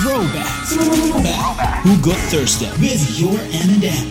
[0.00, 0.48] Throwback.
[0.64, 1.84] Throwback.
[1.84, 4.06] Who Got Thursday with your M&M.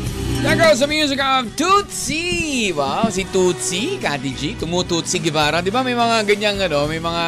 [0.45, 2.69] That goes the music of Tootsie!
[2.77, 5.65] Wow, si Tootsie, Kati G, tumututsi Guevara.
[5.65, 7.23] Di ba may mga ganyang ano, may mga,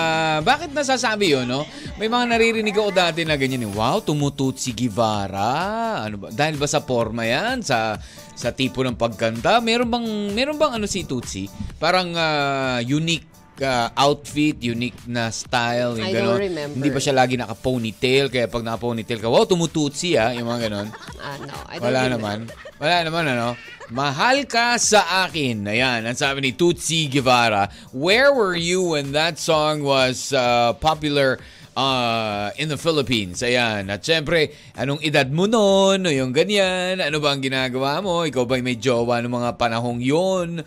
[0.45, 1.65] bakit nasasabi yun, no?
[1.97, 6.05] May mga naririnig ako dati na ganyan, eh, wow, tumututsi Guevara.
[6.05, 6.27] Ano ba?
[6.29, 7.65] Dahil ba sa forma yan?
[7.65, 7.97] Sa
[8.37, 9.57] sa tipo ng pagkanta?
[9.57, 11.49] Meron bang, meron bang ano si Tootsie?
[11.81, 13.30] Parang ah, unique
[13.61, 16.27] ah, outfit, unique na style, yung I ganon.
[16.35, 16.75] don't remember.
[16.77, 20.87] Hindi pa siya lagi naka-ponytail, kaya pag naka-ponytail ka, wow, tumututsi ah, yung mga ganon.
[21.21, 22.15] Ah, no, I don't Wala remember.
[22.17, 22.37] naman.
[22.81, 23.47] Wala naman, ano?
[23.91, 25.67] Mahal ka sa akin.
[25.67, 27.67] Ayan, ang sabi ni Tutsi Guevara.
[27.91, 31.43] Where were you when that song was uh, popular
[31.75, 33.39] uh, in the Philippines?
[33.43, 33.87] Ayan.
[33.91, 36.03] At syempre, anong edad mo noon?
[36.05, 36.99] O yung ganyan?
[36.99, 38.23] Ano ba ang ginagawa mo?
[38.27, 40.63] Ikaw ba may jowa ng mga panahong yon?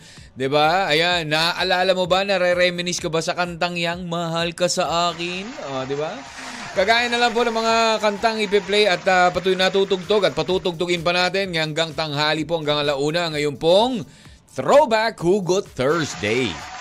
[0.48, 0.88] ba?
[0.90, 2.24] Ayan, naaalala mo ba?
[2.24, 5.44] Nare-reminisce ka ba sa kantang yang Mahal ka sa akin?
[5.70, 6.12] O, ba?
[6.74, 11.14] Kagaya na lang po ng mga kantang ipe-play at uh, patuloy natutugtog at patutugtugin pa
[11.14, 14.02] natin hanggang tanghali po hanggang alauna ngayon pong
[14.50, 16.73] Throwback Hugot Thursday.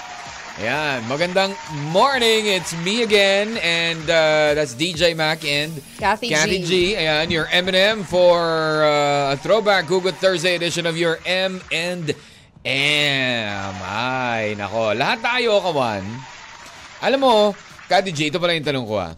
[0.53, 1.57] Ayan, magandang
[1.89, 2.45] morning.
[2.45, 5.73] It's me again and uh, that's DJ Mac and
[6.29, 6.61] Kathy G.
[6.61, 6.73] G.
[6.93, 8.37] Ayan, your M&M for
[8.85, 12.13] uh, a Throwback Hugot Thursday edition of your M and
[12.61, 13.73] M.
[13.81, 14.93] Ay, nako.
[14.93, 16.05] Lahat tayo, kawan.
[17.01, 17.33] Alam mo,
[17.89, 19.17] Kati J, ito pala yung tanong ko ah.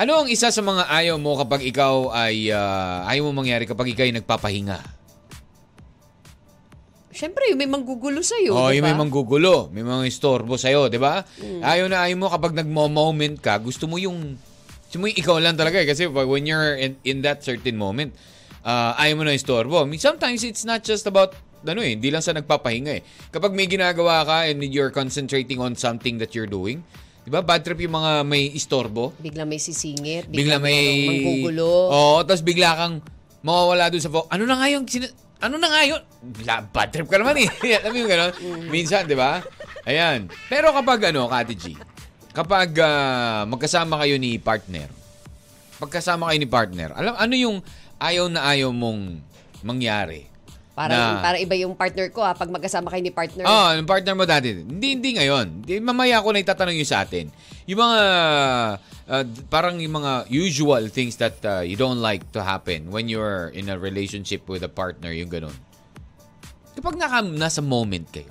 [0.00, 3.92] Ano ang isa sa mga ayaw mo kapag ikaw ay ah, ayaw mo mangyari kapag
[3.92, 4.80] ikaw ay nagpapahinga?
[7.14, 10.98] Siyempre, yung may manggugulo sa'yo, Oh, di yung may manggugulo, may mga istorbo sa'yo, di
[10.98, 11.22] ba?
[11.62, 14.34] Ayaw na ayaw mo kapag nagmo-moment ka, gusto mo yung,
[14.84, 15.86] gusto mo yung ikaw lang talaga eh.
[15.86, 18.10] Kasi when you're in, in that certain moment,
[18.60, 19.78] ah, ayaw mo na istorbo.
[19.78, 23.02] I mean, sometimes it's not just about, ano eh, hindi lang sa nagpapahinga eh.
[23.30, 26.82] Kapag may ginagawa ka and you're concentrating on something that you're doing,
[27.22, 27.40] di ba?
[27.40, 29.14] Bad trip yung mga may istorbo.
[29.16, 31.70] Bigla may sisingit, bigla bigla, may manggugulo.
[31.88, 32.94] Oo, tapos bigla kang
[33.40, 35.14] mawawala doon sa fo- Ano na nga yung sina-
[35.44, 36.00] ano na nga yun?
[36.72, 37.48] Bad trip ka naman eh.
[37.84, 38.32] Alam mo yung gano'n?
[38.72, 39.44] Minsan, di ba?
[39.84, 40.32] Ayan.
[40.48, 41.64] Pero kapag ano, Kati G,
[42.32, 44.88] kapag ah, magkasama kayo ni partner,
[45.76, 47.56] pagkasama kayo ni partner, alam ano yung
[48.00, 49.20] ayaw na ayaw mong
[49.60, 50.32] mangyari?
[50.74, 53.44] Parang, na- para iba yung partner ko ha, pag magkasama kayo ni partner.
[53.46, 54.64] Ah, yung partner mo dati.
[54.64, 55.62] Hindi, hindi ngayon.
[55.62, 57.30] Di, mamaya ako na itatanong yun sa atin.
[57.70, 58.00] Yung mga,
[59.08, 63.48] uh, parang yung mga usual things that uh, you don't like to happen when you're
[63.52, 65.54] in a relationship with a partner, yung ganun.
[66.74, 68.28] Kapag naka, nasa moment kayo,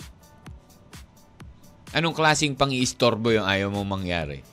[1.94, 4.44] anong klaseng pang-iistorbo yung ayaw mo mangyari?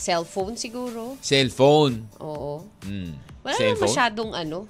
[0.00, 1.20] Cellphone siguro.
[1.20, 2.08] Cellphone.
[2.24, 2.64] Oo.
[2.88, 3.12] Mm.
[3.44, 4.64] Wala naman masyadong ano.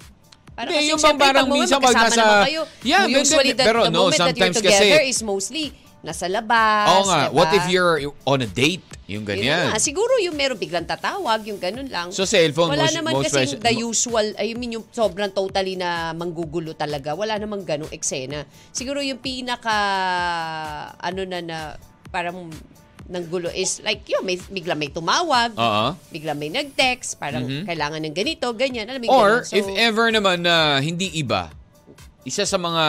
[0.51, 3.65] Parang Hindi, kasi yung syempre, parang minsan pag nasa- kayo, Yeah, but usually then- the,
[3.71, 5.71] pero the no, moment that you're together kasi- is mostly
[6.03, 6.87] nasa labas.
[6.91, 7.19] Oo nga.
[7.23, 7.35] diba?
[7.35, 7.97] What if you're
[8.27, 8.83] on a date?
[9.11, 9.67] Yung Yun ganyan.
[9.69, 9.77] nga.
[9.77, 12.07] Siguro yung meron biglang tatawag, yung ganun lang.
[12.09, 16.15] So, cellphone, Wala most- naman most kasi the usual, I mean yung sobrang totally na
[16.15, 17.11] manggugulo talaga.
[17.11, 18.43] Wala namang ganung eksena.
[18.71, 19.75] Siguro yung pinaka,
[20.95, 21.57] ano na na,
[22.07, 22.47] parang
[23.11, 25.85] nanggulo is like, yun, may, bigla may tumawag, Oo.
[26.07, 27.67] bigla may nag-text, parang Mhm.
[27.67, 28.87] kailangan ng ganito, ganyan.
[28.87, 29.51] Alam Or, ganun.
[29.51, 31.51] So, if ever naman na hindi iba,
[32.23, 32.85] isa sa mga,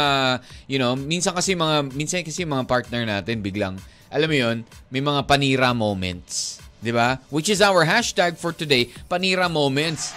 [0.68, 3.80] you know, minsan kasi mga, minsan kasi mga partner natin biglang,
[4.12, 4.58] alam mo yon
[4.92, 6.60] may mga panira moments.
[6.84, 7.16] ba?
[7.32, 10.12] Which is our hashtag for today, panira moments.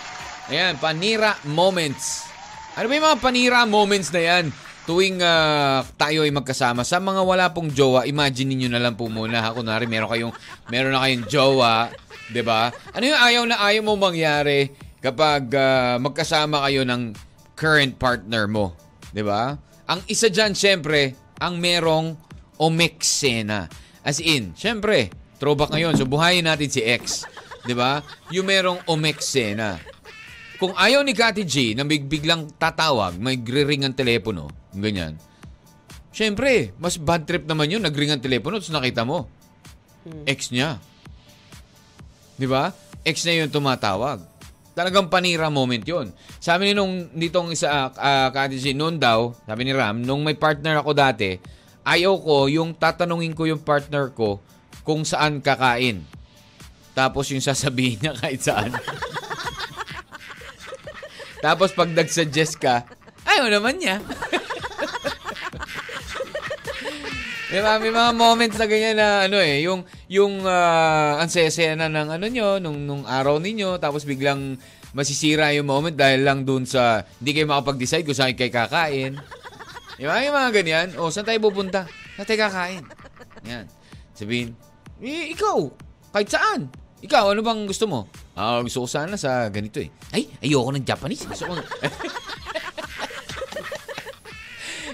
[0.52, 2.28] Ayan, panira moments.
[2.76, 4.46] Ano ba yung mga panira moments na yan?
[4.86, 6.84] Tuwing ah, tayo ay magkasama.
[6.86, 9.42] Sa mga wala pong jowa, imagine niyo na lang po muna.
[9.42, 9.56] Ha?
[9.56, 10.34] Kunwari, meron, kayong,
[10.70, 11.90] meron na kayong jowa.
[12.46, 12.70] ba?
[12.94, 17.16] Ano yung ayaw na ayaw mo mangyari kapag ah, magkasama kayo ng
[17.58, 18.76] current partner mo?
[19.24, 19.56] ba?
[19.88, 22.14] Ang isa diyan syempre, ang merong
[22.60, 23.85] omeksena.
[24.06, 25.10] As in, syempre,
[25.42, 25.98] throwback ngayon.
[25.98, 27.26] So buhayin natin si X,
[27.66, 28.06] 'di ba?
[28.30, 29.82] Yung merong omeksena.
[30.56, 35.20] Kung ayaw ni Kati G na big- biglang tatawag, may ring ang telepono, ganyan.
[36.16, 39.28] Syempre, mas bad trip naman yun, nagring ang telepono, tapos nakita mo.
[40.24, 40.80] Ex niya.
[42.40, 42.72] Di ba?
[43.04, 44.24] Ex niya yung tumatawag.
[44.72, 46.16] Talagang panira moment yun.
[46.40, 50.40] Sabi ni nung nitong isa, uh, Kati G, noon daw, sabi ni Ram, nung may
[50.40, 51.36] partner ako dati,
[51.86, 54.42] ayaw ko yung tatanungin ko yung partner ko
[54.82, 56.02] kung saan kakain.
[56.98, 58.74] Tapos yung sasabihin niya kahit saan.
[61.46, 62.90] Tapos pag nag-suggest ka,
[63.30, 64.02] ayaw naman niya.
[67.56, 71.88] Mga, may mga moments na ganyan na ano eh, yung yung uh, ang saya-saya na
[71.88, 74.60] ng ano nyo, nung, nung araw ninyo, tapos biglang
[74.92, 79.16] masisira yung moment dahil lang dun sa hindi kayo makapag-decide kung saan kayo kakain.
[79.96, 81.88] Yung mga, yung mga ganyan, o saan tayo pupunta?
[82.20, 82.84] Saan tayo kakain?
[83.48, 83.66] Yan.
[84.12, 84.52] Sabihin,
[85.00, 85.72] eh, ikaw,
[86.12, 86.68] kahit saan.
[87.00, 88.12] Ikaw, ano bang gusto mo?
[88.36, 89.88] Ah, gusto ko sana sa ganito eh.
[90.12, 91.24] Ay, ayoko ng Japanese.
[91.24, 91.54] Gusto ko...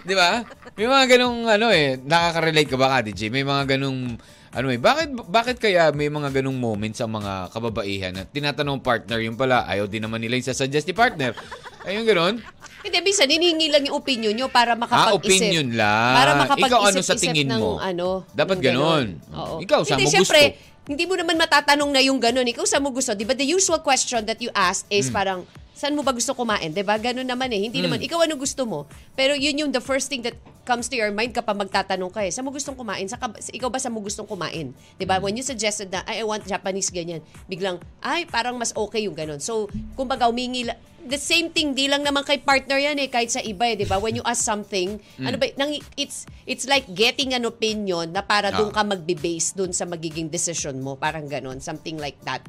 [0.01, 0.41] Di ba?
[0.77, 3.29] May mga ganong ano eh, nakaka-relate ka ba DJ?
[3.29, 4.17] May mga ganong
[4.51, 9.21] ano eh, bakit bakit kaya may mga ganong moments sa mga kababaihan na tinatanong partner
[9.21, 11.37] yung pala, ayaw din naman nila yung sasuggest ni partner.
[11.85, 12.41] Ayun ganon.
[12.81, 15.13] Hindi, minsan, hinihingi lang yung opinion nyo para makapag-isip.
[15.13, 16.13] Ah, opinion lang.
[16.17, 17.71] Para makapag-isip Ikaw ano sa tingin ng, mo?
[17.77, 19.07] Ano, Dapat yung ganon.
[19.31, 19.55] Oo.
[19.61, 20.89] Ikaw, Hindi, mo syempre, gusto?
[20.89, 22.43] hindi mo naman matatanong na yung ganon.
[22.43, 23.13] Ikaw saan mo gusto?
[23.13, 25.15] Di ba the usual question that you asked is Hmm.
[25.15, 25.39] parang,
[25.71, 26.69] saan mo ba gusto kumain?
[26.69, 26.97] Di ba?
[26.97, 27.69] Ganon naman eh.
[27.69, 27.85] Hindi Hmm.
[27.89, 28.85] naman, ikaw ano gusto mo?
[29.13, 32.29] Pero yun yung the first thing that comes to your mind kapag magtatanong ka eh.
[32.29, 33.05] Saan mo gustong kumain?
[33.05, 33.17] Sa,
[33.49, 34.73] ikaw ba saan mo gustong kumain?
[34.95, 35.17] Di ba?
[35.17, 35.25] Hmm.
[35.25, 39.37] When you suggested na, I want Japanese ganyan, biglang, ay, parang mas okay yung ganon.
[39.37, 40.65] So, kumbaga, umingi
[41.03, 43.83] the same thing, di lang naman kay partner yan eh, kahit sa iba eh, di
[43.83, 43.95] ba?
[43.95, 45.25] When you ask something, Hmm.
[45.25, 48.75] ano ba, nang, it's, it's like getting an opinion na para doon Ah.
[48.75, 50.95] ka magbe-base doon sa magiging decision mo.
[50.95, 52.41] Parang ganon, something like that.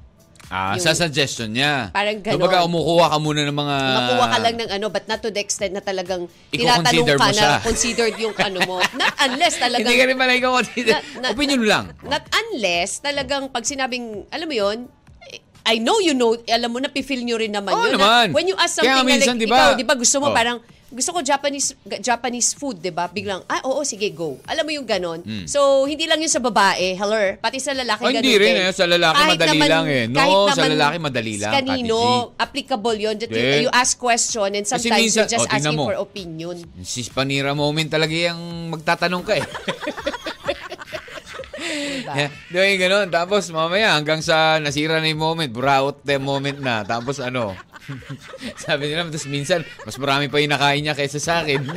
[0.47, 1.89] Ah, Yung- sa suggestion niya.
[1.91, 2.37] Parang ganon.
[2.37, 3.77] Kumbaga, umukuha ka muna ng mga...
[3.79, 7.33] Makuha ka lang ng ano, but not to the extent na talagang tinatanong ka mo
[7.33, 7.49] siya.
[7.49, 8.77] na considered yung ano mo.
[9.01, 9.89] Not unless talagang...
[9.89, 10.93] Hindi ka rin pala ikaw consider.
[10.93, 11.85] Na- na- Opinion lang.
[12.03, 14.79] Not unless talagang pag sinabing, alam mo yon
[15.63, 17.95] I know you know, alam mo na, feel nyo rin naman Oo yun.
[17.95, 18.27] naman.
[18.29, 19.57] Na, when you ask Kaya something minsan, na like, di ba?
[19.57, 20.35] ikaw, di ba, gusto mo Oh.
[20.35, 20.59] parang,
[20.93, 21.73] gusto ko Japanese
[22.05, 23.09] Japanese food, di ba?
[23.09, 24.37] Biglang, ah, oo, sige, go.
[24.45, 25.25] Alam mo yung ganon.
[25.49, 28.69] So, hindi lang yun sa babae, hello, pati sa lalaki Oh, ganon hindi rin eh.
[28.77, 30.05] Sa lalaki, Kahit madali lang eh.
[30.05, 31.99] No, kahit sa naman lalaki, madali lang, Kanino,
[32.37, 33.15] applicable yun.
[33.17, 33.65] That you, Hindi.
[33.65, 35.89] you ask question and sometimes minsan- you're just oh, asking mo.
[35.89, 36.57] for opinion.
[36.85, 38.41] Si Panira moment talaga yung
[38.75, 39.47] magtatanong ka eh.
[41.73, 42.13] Diba?
[42.15, 43.09] Yeah, di ba yung ganun?
[43.09, 46.85] Tapos mamaya hanggang sa nasira na yung moment, buraot the moment na.
[46.85, 47.57] Tapos ano,
[48.65, 51.63] sabi nila, tapos minsan, mas marami pa yung nakain niya kaysa sa akin.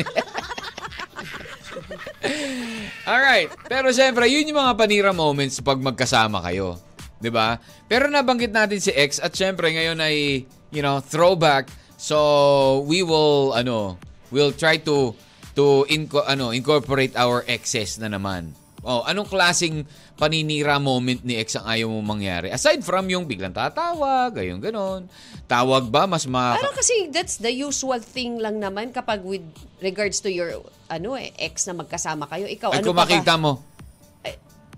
[3.05, 3.53] Alright.
[3.69, 6.81] Pero syempre, yun yung mga panira moments pag magkasama kayo.
[7.21, 7.61] 'Di ba?
[7.85, 11.69] Pero nabanggit natin si X at syempre ngayon ay, you know, throwback.
[11.95, 13.95] So, we will, ano,
[14.27, 15.15] we'll try to,
[15.55, 18.51] to inco- ano, incorporate our exes na naman.
[18.85, 19.81] Oh, anong klasing
[20.13, 22.53] paninira moment ni X ang ayaw mo mangyari?
[22.53, 25.09] Aside from yung biglang tatawag, ayun ganon.
[25.45, 26.53] Tawag ba mas ma...
[26.53, 29.41] Parang kasi that's the usual thing lang naman kapag with
[29.79, 32.45] regards to your ano eh, ex na magkasama kayo.
[32.45, 33.65] Ikaw, Ay, ano kung makita mo.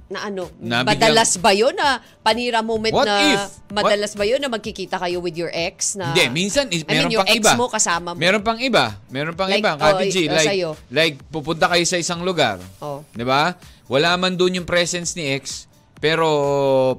[0.07, 3.43] na ano, Na madalas ba yun na panira moment What na if?
[3.67, 6.95] madalas ba yun na magkikita kayo with your ex na Hindi, minsan is, I mean,
[6.95, 7.51] meron yung pang ex iba.
[7.59, 8.17] mo kasama mo.
[8.17, 8.95] Meron pang iba.
[9.11, 9.75] Meron pang Like, iba.
[9.75, 10.69] oh, Kati G, oh, like, sa'yo.
[10.95, 12.55] like, pupunta kayo sa isang lugar.
[12.79, 13.03] Oh.
[13.11, 13.51] Di ba?
[13.87, 15.67] Wala man doon yung presence ni ex.
[15.97, 16.27] Pero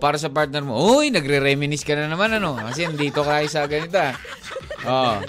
[0.02, 2.58] para sa partner mo, uy, nagre-reminisce ka na naman, ano?
[2.58, 4.00] Kasi dito kayo sa ganito.
[4.82, 5.22] Oh.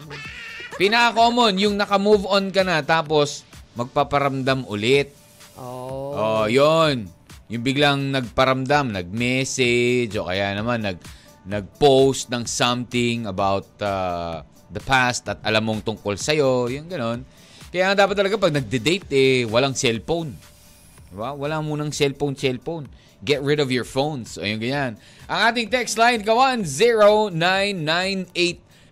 [0.81, 3.45] Pinaka-common, yung naka-move on ka na, tapos
[3.77, 5.13] magpaparamdam ulit.
[5.53, 6.15] Oh.
[6.17, 7.05] Oh, yon.
[7.51, 10.97] Yung biglang nagparamdam, nag-message o kaya naman nag
[11.49, 17.25] nag-post ng something about uh, the past at alam mong tungkol sa'yo, yung ganon.
[17.73, 20.33] Kaya dapat talaga pag nagde-date, eh, walang cellphone.
[21.09, 21.33] Diba?
[21.33, 22.85] Wala munang cellphone, cellphone.
[23.25, 24.37] Get rid of your phones.
[24.37, 24.95] O yung ganyan.
[25.27, 26.61] Ang ating text line, kawan,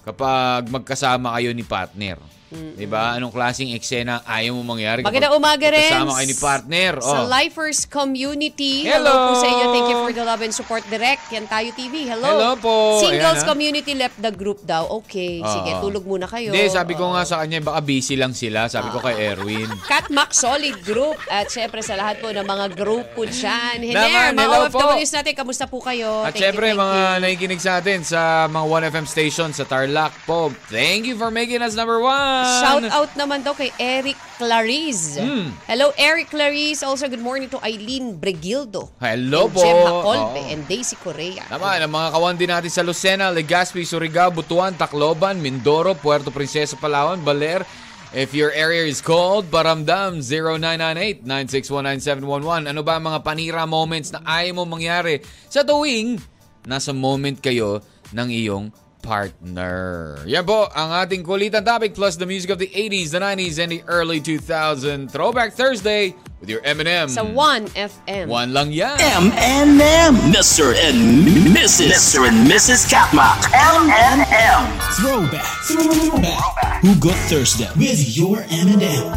[0.06, 2.18] Kapag magkasama kayo ni partner?
[2.50, 3.14] Diba?
[3.14, 5.07] Anong klaseng eksena ayaw mo mangyari?
[5.07, 5.87] Magandang umaga rin.
[5.87, 6.92] Kasama kayo ni partner.
[6.99, 7.25] Sa Oh.
[7.25, 8.83] Lifers Community.
[8.85, 9.30] Hello!
[9.30, 9.64] po sa inyo.
[9.71, 11.30] Thank you for the love and support direct.
[11.30, 12.11] Yan tayo TV.
[12.11, 12.26] Hello.
[12.26, 12.99] Hello po.
[12.99, 13.49] Singles Ayan, ah.
[13.49, 14.90] Community left the group daw.
[15.00, 15.38] Okay.
[15.38, 15.83] Sige, Oo.
[15.85, 16.50] tulog muna kayo.
[16.50, 18.66] Hindi, sabi ko nga sa kanya, baka busy lang sila.
[18.66, 19.71] Sabi ko kay Erwin.
[19.87, 21.23] Catmac Solid Group.
[21.28, 23.78] At syempre sa lahat po ng mga grupo dyan.
[23.85, 24.83] Hiner, mga hello po.
[24.90, 26.25] OFWs natin, kamusta po kayo?
[26.25, 27.23] At Thank you, syempre, thank mga you.
[27.23, 30.50] nakikinig sa atin sa mga 1FM station sa Tarlac po.
[30.66, 32.39] Thank you for making us number one.
[32.40, 35.20] Shout out naman daw kay Eric Clarice.
[35.20, 35.52] Hmm.
[35.68, 36.82] Hello, Eric Clarice.
[36.82, 38.88] Also, good morning to Eileen Bregildo.
[38.99, 39.61] Hello and po.
[39.61, 40.52] Jem Hacolpe Oo.
[40.52, 41.44] and Daisy Correa.
[41.49, 46.76] Naman, ang mga kawan din natin sa Lucena, Legazpi, Surigao, Butuan, Tacloban, Mindoro, Puerto Princesa,
[46.80, 47.62] Palawan, Baler.
[48.11, 52.66] If your area is cold, paramdam 0998-9619711.
[52.66, 56.18] Ano ba ang mga panira moments na ayaw mo mangyari sa tuwing
[56.66, 57.78] nasa moment kayo
[58.11, 58.66] ng iyong
[59.02, 60.21] partner.
[60.28, 63.73] Yan po ang ating kulitan topic plus the music of the 80s, the 90s, and
[63.73, 65.11] the early 2000s.
[65.11, 67.09] Throwback Thursday with your M&M.
[67.09, 68.28] Sa 1FM.
[68.28, 68.97] One lang yan.
[68.97, 70.12] M&M.
[70.33, 70.73] Mr.
[70.73, 71.92] and Mrs.
[71.92, 72.28] Mr.
[72.28, 72.88] and Mrs.
[72.88, 73.49] Katmak.
[73.52, 74.62] M&M.
[75.00, 75.52] Throwback.
[75.69, 76.83] Throwback.
[76.85, 79.09] Hugot Thursday with your M&M.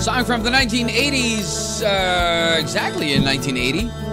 [0.00, 4.03] Song from the 1980s, uh, exactly in 1980.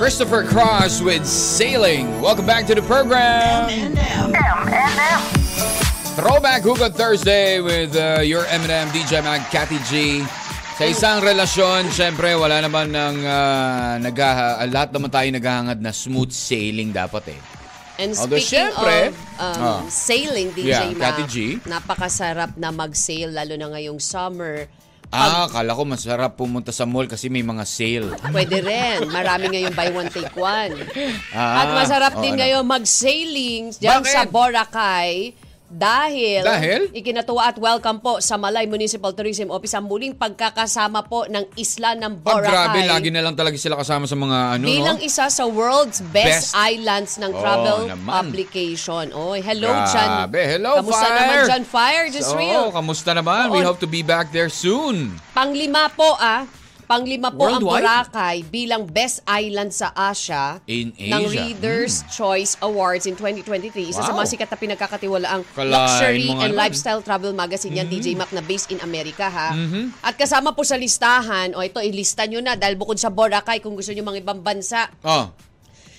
[0.00, 2.08] Christopher Cross with Sailing.
[2.24, 3.68] Welcome back to the program.
[3.68, 4.32] M&M.
[4.32, 5.20] M&M.
[6.16, 10.24] Throwback Hugot Thursday with uh, your M&M DJ Mag, Cathy G.
[10.80, 16.32] Sa isang relasyon, syempre, wala naman ng uh, naghaha, lahat naman tayo naghahangad na smooth
[16.32, 17.40] sailing dapat eh.
[18.00, 19.80] And Although, speaking syempre, of um, ah.
[19.92, 21.36] sailing, Yeah, DJ Ma, Kati G.
[21.68, 24.64] napakasarap na mag-sail lalo na ngayong summer.
[25.10, 28.14] Ah, kala ko masarap pumunta sa mall kasi may mga sale.
[28.30, 29.10] Pwede rin.
[29.10, 30.70] Marami ngayong buy one, take one.
[31.34, 32.40] Ah, At masarap din ano.
[32.40, 34.14] ngayon mag-sailing dyan Bakit?
[34.14, 35.34] sa Boracay.
[35.70, 36.90] Dahil, Dahil?
[36.90, 41.94] ikinatuwa at welcome po sa Malay Municipal Tourism Office ang muling pagkakasama po ng isla
[41.94, 42.42] ng Boracay.
[42.42, 45.06] grabe, lagi na lang talaga sila kasama sa mga ano, Bilang no?
[45.06, 46.58] isa sa world's best, Best.
[46.58, 48.10] islands ng Oo, travel naman.
[48.18, 49.14] application.
[49.14, 50.42] Oh, hello Grabe.
[50.42, 50.58] Jan.
[50.58, 51.14] Hello, Kamusta Fire.
[51.16, 52.06] naman Jan Fire?
[52.10, 52.74] Just So, real.
[52.74, 53.54] kamusta naman?
[53.54, 53.70] We Oo.
[53.70, 55.22] hope to be back there soon.
[55.30, 56.50] Panglima po ah.
[56.90, 57.86] Panglima po ang Worldwide?
[57.86, 61.30] Boracay bilang best island sa Asia In ng Asia.
[61.30, 63.94] Reader's Choice Awards in 2023.
[63.94, 64.18] Isa sa Wow.
[64.18, 66.62] mga sikat na pinagkakatiwalaang Kalain luxury mo nga and naman.
[66.66, 69.54] lifestyle travel magazine yan, DJ Mac, na based in America ha.
[69.54, 70.02] Mm-hmm.
[70.02, 73.78] At kasama po sa listahan, o ito, ilista nyo na dahil bukod sa Boracay, kung
[73.78, 75.30] gusto nyo mga ibang bansa, Oh.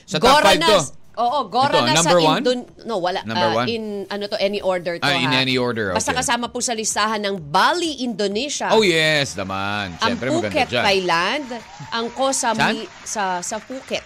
[0.04, 1.01] Sa top 5 to.
[1.22, 2.42] Oo, Gora Ito, na number sa one?
[2.42, 2.60] Indon...
[2.90, 3.22] No, wala.
[3.22, 3.68] Number ah, one?
[3.70, 5.38] In, ano to, any order to Ah, in ha.
[5.38, 6.26] any order, Basta okay.
[6.26, 8.74] kasama po sa listahan ng Bali, Indonesia.
[8.74, 9.94] Oh yes, naman.
[9.96, 10.84] ang Siyempre maganda Phuket, dyan.
[10.84, 11.46] Thailand.
[11.94, 12.58] Ang Samui
[12.90, 13.06] Saan?
[13.06, 14.02] sa sa Phuket.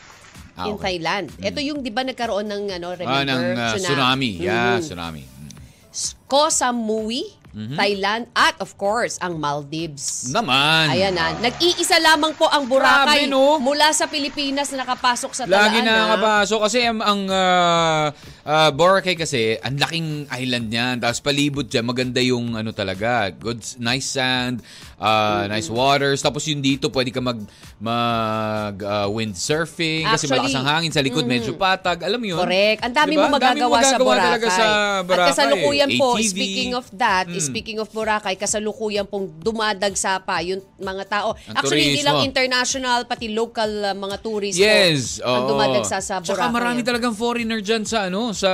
[0.55, 1.00] Ah, in okay.
[1.00, 1.31] Thailand.
[1.36, 4.31] Ito yung 'di ba nagkaroon ng ano, Ah, remember ng uh, tsunami.
[4.39, 4.84] Yeah, Mhm.
[4.88, 5.24] tsunami.
[5.27, 5.51] Mm.
[6.25, 7.79] Koh Samui, Mhm.
[7.79, 10.27] Thailand at of course ang Maldives.
[10.27, 10.91] Naman.
[10.91, 11.31] Ayan na.
[11.39, 13.63] Nag-iisa lamang po ang Boracay Grabe, no?
[13.63, 15.71] mula sa Pilipinas na nakapasok sa Talaan.
[15.71, 16.00] Lagi na ah.
[16.03, 18.05] nakapasok kasi ang, ang ah,
[18.43, 23.63] ah, Boracay kasi ang laking island niyan tapos palibot diyan maganda yung ano talaga good
[23.79, 24.59] nice sand
[24.98, 27.40] ah, nice waters tapos yung dito pwede ka mag
[27.78, 32.80] mag ah, windsurfing kasi malakas ang hangin sa likod medyo patag alam mo yun Correct.
[32.82, 33.24] Ang dami Diba?
[33.24, 34.50] mo magagawa, sa Boracay.
[34.50, 34.66] sa
[35.02, 36.28] Boracay At kasalukuyan po, ATV.
[36.28, 37.40] speaking of that, Mm.
[37.40, 41.34] speaking of Boracay, kasalukuyan pong dumadagsa pa yung mga tao.
[41.46, 42.10] Ang Actually, hindi turismo.
[42.12, 45.18] lang international, pati local uh, mga tourists Yes.
[45.18, 45.50] po ang oo.
[45.50, 46.28] dumadagsa sa Boracay.
[46.30, 48.52] Tsaka marami talagang foreigner dyan sa ano, sa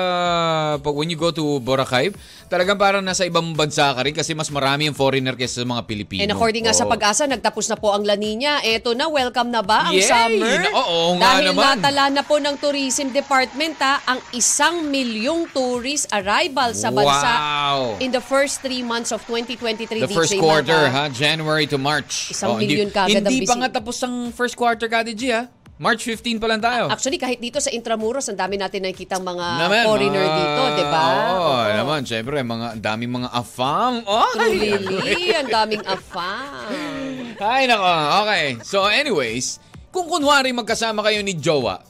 [0.78, 2.14] pag when you go to Boracay,
[2.52, 5.88] talagang parang nasa ibang bansa ka rin kasi mas marami ang foreigner kaysa sa mga
[5.88, 6.20] Pilipino.
[6.20, 6.92] And according nga sa Oo.
[6.92, 8.60] pag-asa, nagtapos na po ang La Nina.
[8.60, 10.04] Eto na, welcome na ba ang Yay!
[10.04, 10.60] summer?
[10.60, 11.80] Na- oo nga Dahil naman.
[11.80, 17.80] natala na po ng Tourism Department ha, ang isang milyong tourist arrival sa bansa Wow!
[17.98, 20.04] in the first three months of 2023.
[20.04, 21.04] The first DJ quarter, Mac, ha?
[21.08, 22.36] January to March.
[22.36, 25.48] Isang hindi- milyon kagad ang Hindi pa nga tapos ang first quarter, Kati G, ha?
[25.82, 26.94] March 15 pa lang tayo.
[26.94, 30.86] Actually, kahit dito sa Intramuros, ang dami natin nakikita mga Naman, foreigner mga- dito, di
[30.86, 31.06] ba?
[31.34, 32.02] Oo, naman.
[32.06, 34.06] Siyempre, mga, daming mga afam.
[34.06, 37.34] Oh, Truly, ang daming afam.
[37.42, 37.90] Ay, nako.
[38.22, 38.46] Okay.
[38.62, 39.58] So, anyways,
[39.90, 41.82] kung kunwari magkasama kayo ni Jowa,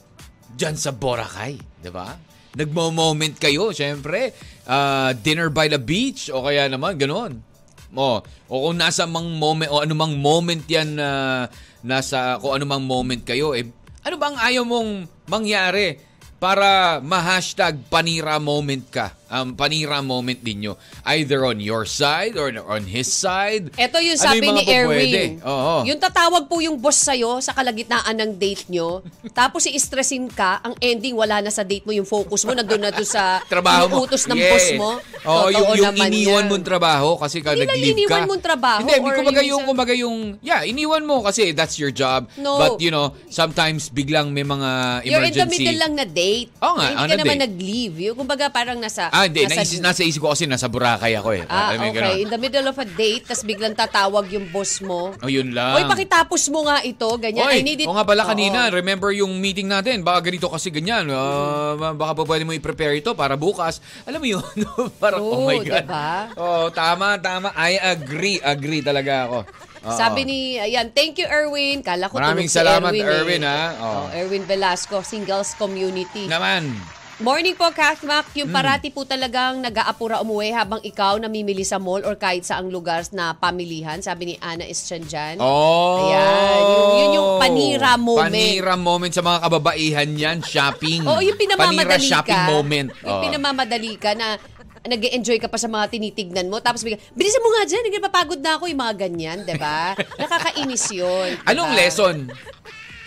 [0.56, 2.16] dyan sa Boracay, di ba?
[2.56, 4.32] Nagmo-moment kayo, syempre.
[4.64, 7.44] Ah, dinner by the beach, o kaya naman, ganun.
[7.92, 11.08] O, o kung nasa mang moment, o anumang moment yan na
[11.84, 13.68] nasa, kung anumang moment kayo, eh,
[14.02, 14.90] ano bang ayaw mong
[15.30, 15.98] mangyari
[16.42, 19.14] para ma-hashtag panira moment ka?
[19.32, 20.76] Um, panira moment ninyo.
[21.08, 23.72] Either on your side or on his side.
[23.74, 24.68] Ito yung Ano sabi mga ni?
[24.68, 25.30] Erwin.
[25.42, 25.74] Oo.
[25.84, 29.00] Yung tatawag po yung boss sa'yo sa kalagitnaan ng date nyo,
[29.32, 32.92] tapos i-stressin ka, ang ending wala na sa date mo, yung focus mo, nandun na
[32.92, 33.94] doon sa trabaho mo.
[33.98, 34.50] inuutos ng Yeah.
[34.50, 34.90] boss mo.
[35.22, 36.50] Oo, yung, yung iniwan yan.
[36.50, 37.96] mong trabaho kasi ka Hindi lang nag-leave ka.
[37.96, 41.76] iniwan mong trabaho Hindi, or kumbaga yung yung, kumbaga yung, yeah, iniwan mo kasi that's
[41.76, 42.26] your job.
[42.34, 42.58] No.
[42.58, 44.68] But, you know, sometimes biglang may mga
[45.04, 45.62] You're in the emergency.
[45.62, 46.50] middle lang na date.
[46.58, 47.94] Oo nga, Hindi ka naman nag-leave.
[48.02, 49.12] Yung kumbaga parang nasa...
[49.22, 49.46] Ah, hindi.
[49.46, 51.46] nasa, Nasa, nasa isip ko kasi nasa Boracay ako eh.
[51.46, 51.94] Ah, Alam okay.
[51.94, 52.16] ganon.
[52.18, 55.14] In the middle of a date, tas biglang tatawag yung boss mo.
[55.22, 55.78] Oh, yun lang.
[55.78, 57.06] Oy, pakitapos mo nga ito.
[57.14, 57.46] Ganyan.
[57.46, 57.86] Oy, I need it.
[57.86, 58.30] o nga pala Oo.
[58.34, 61.06] kanina, remember yung meeting natin, baka ganito kasi ganyan.
[61.14, 63.78] Ah, baka pa pwede mo i-prepare ito para bukas.
[64.04, 64.44] Alam mo yun?
[65.02, 65.86] Parang, oh my God.
[65.86, 66.10] diba?
[66.34, 67.54] Oh, tama, tama.
[67.54, 68.42] I agree.
[68.42, 69.38] Agree talaga ako.
[69.82, 69.98] Oo.
[69.98, 71.82] Sabi ni, ayan, thank you Erwin.
[71.82, 73.50] Kala ko Maraming tulog si salamat, Erwin, Erwin, eh.
[73.50, 73.62] ha?
[73.82, 74.00] Oo.
[74.06, 76.30] Oh, Erwin Velasco, Singles Community.
[76.30, 76.70] Naman.
[77.22, 78.34] Morning po, Kathmak.
[78.34, 78.56] Yung Hmm.
[78.56, 83.30] parati po talagang nag-aapura umuwi habang ikaw namimili sa mall or kahit saang lugar na
[83.32, 84.02] pamilihan.
[84.02, 85.38] Sabi ni Ana Estrán dyan.
[85.38, 86.02] Oh.
[86.02, 88.26] Ayan, yung- yun yung panira moment.
[88.26, 91.06] Panira moment sa mga kababaihan yan, shopping.
[91.06, 92.50] Oo, yung pinamamadali Panira shopping ka.
[92.50, 92.88] moment.
[93.00, 93.22] Yung Oo.
[93.22, 94.34] pinamamadali ka na
[94.82, 96.58] nag enjoy ka pa sa mga tinitignan mo.
[96.58, 98.66] Tapos bigla, bilisan mo nga dyan, nagpapagod na ako.
[98.66, 99.94] Yung mga ganyan, di ba?
[100.18, 101.38] Nakakainis yun.
[101.38, 101.78] di Anong ba?
[101.78, 102.16] lesson?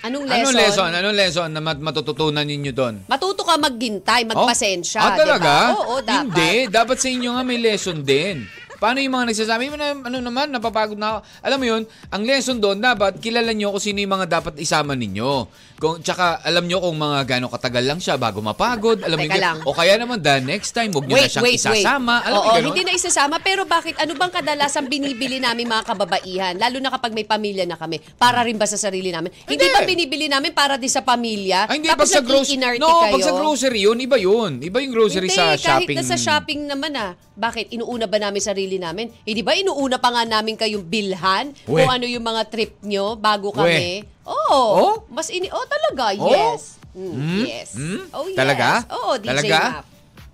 [0.05, 0.37] Anong lesson?
[0.45, 0.89] Anong lesson?
[0.93, 2.95] Anong lesson na mat- matututunan ninyo doon?
[3.09, 5.01] Matuto ka maghintay, magpasensya.
[5.01, 5.07] Oh?
[5.09, 5.53] Ah, talaga?
[5.73, 6.29] Oo, dapat.
[6.29, 6.53] Hindi.
[6.69, 8.45] Dapat sa inyo nga may lesson din.
[8.75, 11.19] Paano yung mga nagsasabi na ano naman, napapagod na ako.
[11.41, 11.81] Alam mo yun,
[12.11, 15.47] ang lesson doon, dapat kilala nyo kung sino yung mga dapat isama ninyo.
[15.75, 19.03] Kung, tsaka alam nyo kung mga gano'ng katagal lang siya bago mapagod.
[19.03, 19.57] Alam Teka lang.
[19.67, 22.23] O kaya naman, the next time, huwag nyo na siyang isasama.
[22.23, 23.43] Alam mo Oo, hindi na isasama.
[23.43, 23.99] Pero bakit?
[23.99, 26.55] Ano bang kadalasan binibili namin mga kababaihan?
[26.55, 27.99] Lalo na kapag may pamilya na kami.
[28.15, 29.35] Para rin ba sa sarili namin?
[29.43, 29.75] Hindi, Hindi.
[29.75, 31.67] ba binibili namin para din sa pamilya?
[31.67, 33.11] Ay, hindi, Tapos pag sa grocery, no, kayo?
[33.11, 34.63] pag sa grocery yun, iba yun.
[34.63, 35.97] Iba yung grocery Hindi, sa kahit shopping.
[35.99, 37.11] na sa shopping naman ah.
[37.35, 37.75] Bakit?
[37.75, 39.11] Inuuna ba namin sarili namin?
[39.27, 41.51] Hindi ba inuuna pa nga namin kayong bilhan?
[41.67, 41.83] We.
[41.83, 44.07] Kung ano yung mga trip nyo bago kami?
[44.07, 44.14] Oo.
[44.25, 45.05] Oh?
[45.09, 45.49] Mas ini...
[45.53, 46.13] Oh, talaga.
[46.17, 46.29] Oh?
[46.29, 46.81] Yes.
[46.95, 47.43] Mm, Hmm?
[47.45, 47.69] Yes.
[47.75, 48.01] Hmm?
[48.15, 48.37] Oh, yes.
[48.39, 48.69] Talaga?
[48.89, 49.59] Oo, DJ Talaga?
[49.79, 49.85] Map.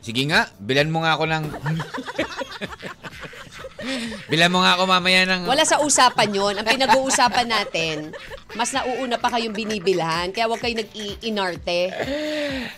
[0.01, 1.43] Sige nga, bilan mo nga ako ng...
[4.31, 5.45] bilan mo nga ako mamaya ng...
[5.45, 6.53] Wala sa usapan yon.
[6.57, 7.95] Ang pinag-uusapan natin,
[8.57, 10.33] mas nauuna pa kayong binibilhan.
[10.33, 11.93] Kaya huwag kayo nag-iinarte.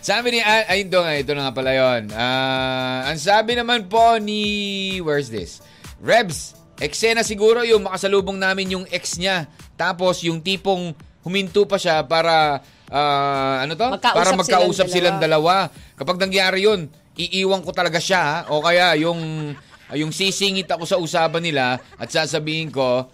[0.00, 0.38] Sabi ni...
[0.44, 2.12] Ay, ito nga, ito na nga pala yun.
[2.12, 5.00] Ah, ang sabi naman po ni...
[5.00, 5.64] Where's this?
[6.04, 9.46] Rebs, eksena siguro yung makasalubong namin yung ex niya.
[9.78, 12.62] Tapos yung tipong huminto pa siya para...
[12.90, 13.88] ah, ano to?
[13.96, 15.68] Magkausap para magkausap silang silang dalawa.
[15.98, 18.48] Kapag nangyari yun, iiwan ko talaga siya.
[18.50, 19.52] O kaya yung...
[19.94, 23.06] yung sisingit ako sa usapan nila at sasabihin ko,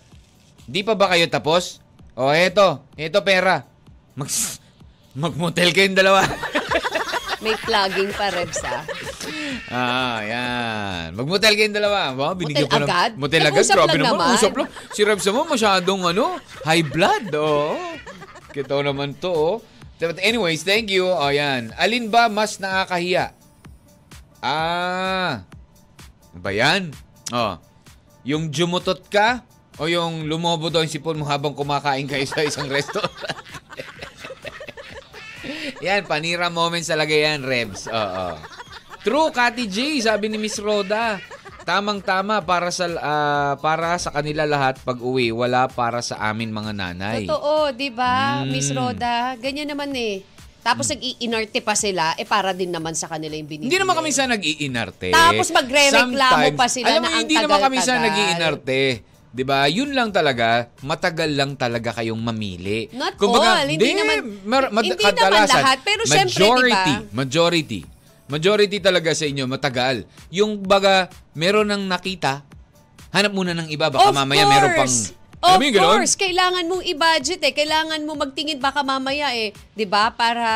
[0.64, 1.82] di pa ba kayo tapos?
[2.14, 3.66] O eto, eto pera.
[4.16, 4.28] Mag,
[5.22, 6.22] magmotel kayong dalawa.
[7.40, 8.84] May plugging pa, Rebs, ah.
[9.66, 11.16] Ah, yan.
[11.16, 12.12] Magmotel kayong dalawa.
[12.12, 13.10] Ba, binigyan Motel ko ng- agad?
[13.16, 13.52] Motel agad.
[13.56, 14.20] Nag-usap Grabe lang naman.
[14.20, 14.36] naman.
[14.36, 14.68] Usap lang.
[14.92, 16.24] Si Rebs naman masyadong ano,
[16.62, 17.32] high blood.
[17.32, 17.80] Oo.
[18.50, 19.32] Kita naman to.
[19.32, 19.56] Oh.
[19.96, 21.04] But anyways, thank you.
[21.04, 21.72] O yan.
[21.76, 23.32] Alin ba mas nakakahiya?
[24.38, 25.44] Ah.
[26.30, 26.92] Ano ba yan?
[27.30, 27.56] Oh.
[28.22, 29.44] Yung jumutot ka
[29.76, 33.12] o yung lumobo daw yung sipon mo habang kumakain kayo sa isang restaurant?
[35.86, 37.86] yan, panira moments talaga yan, Rebs.
[37.86, 38.26] Oo.
[39.00, 41.16] True, Kati J, sabi ni Miss Roda.
[41.60, 47.24] Tamang-tama para sa ah, para sa kanila lahat pag-uwi, wala para sa amin mga nanay.
[47.24, 48.48] Totoo, di ba, Mm.
[48.48, 49.36] Miss Roda?
[49.36, 50.24] Ganyan naman eh.
[50.60, 53.68] Tapos nag-iinarte pa sila, eh para din naman sa kanila yung binibili.
[53.68, 55.08] Hindi naman kami sa nag-iinarte.
[55.08, 58.04] Tapos magre-reklamo pa sila alam mo, na ang hindi naman kami sa tagal-tagal.
[58.04, 58.80] nag-iinarte.
[59.30, 59.70] 'Di ba?
[59.70, 62.90] Yun lang talaga, matagal lang talaga kayong mamili.
[62.90, 64.42] Not all, hindi naman-
[64.82, 67.14] hindi naman lahat, pero syempre, majority, 'di ba?
[67.14, 67.80] majority.
[68.30, 70.06] Majority talaga sa inyo matagal.
[70.30, 72.46] Yung baga meron nang nakita,
[73.10, 75.18] hanap muna ng iba baka Of mamaya meron pang course.
[75.40, 75.96] Alam Of ganon?
[76.04, 77.52] course, kailangan mong i-budget eh.
[77.56, 80.12] Kailangan mo magtingin baka mamaya eh, 'di ba?
[80.12, 80.46] Para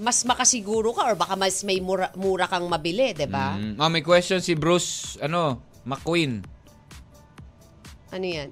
[0.00, 3.52] mas makasiguro ka or baka mas may mura, mura kang mabili, 'di ba?
[3.52, 6.53] Mm, ah, may question si Bruce, ano, McQueen.
[8.14, 8.50] Ano 'yan?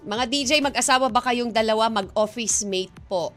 [0.00, 3.32] Mga DJ mag-asawa ba kayong dalawa mag-office mate po?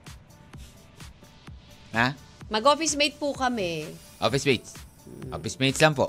[1.91, 2.15] Ha?
[2.47, 3.88] Mag-office mate po kami.
[4.17, 4.71] Office mates.
[5.30, 6.08] Office mates lang po.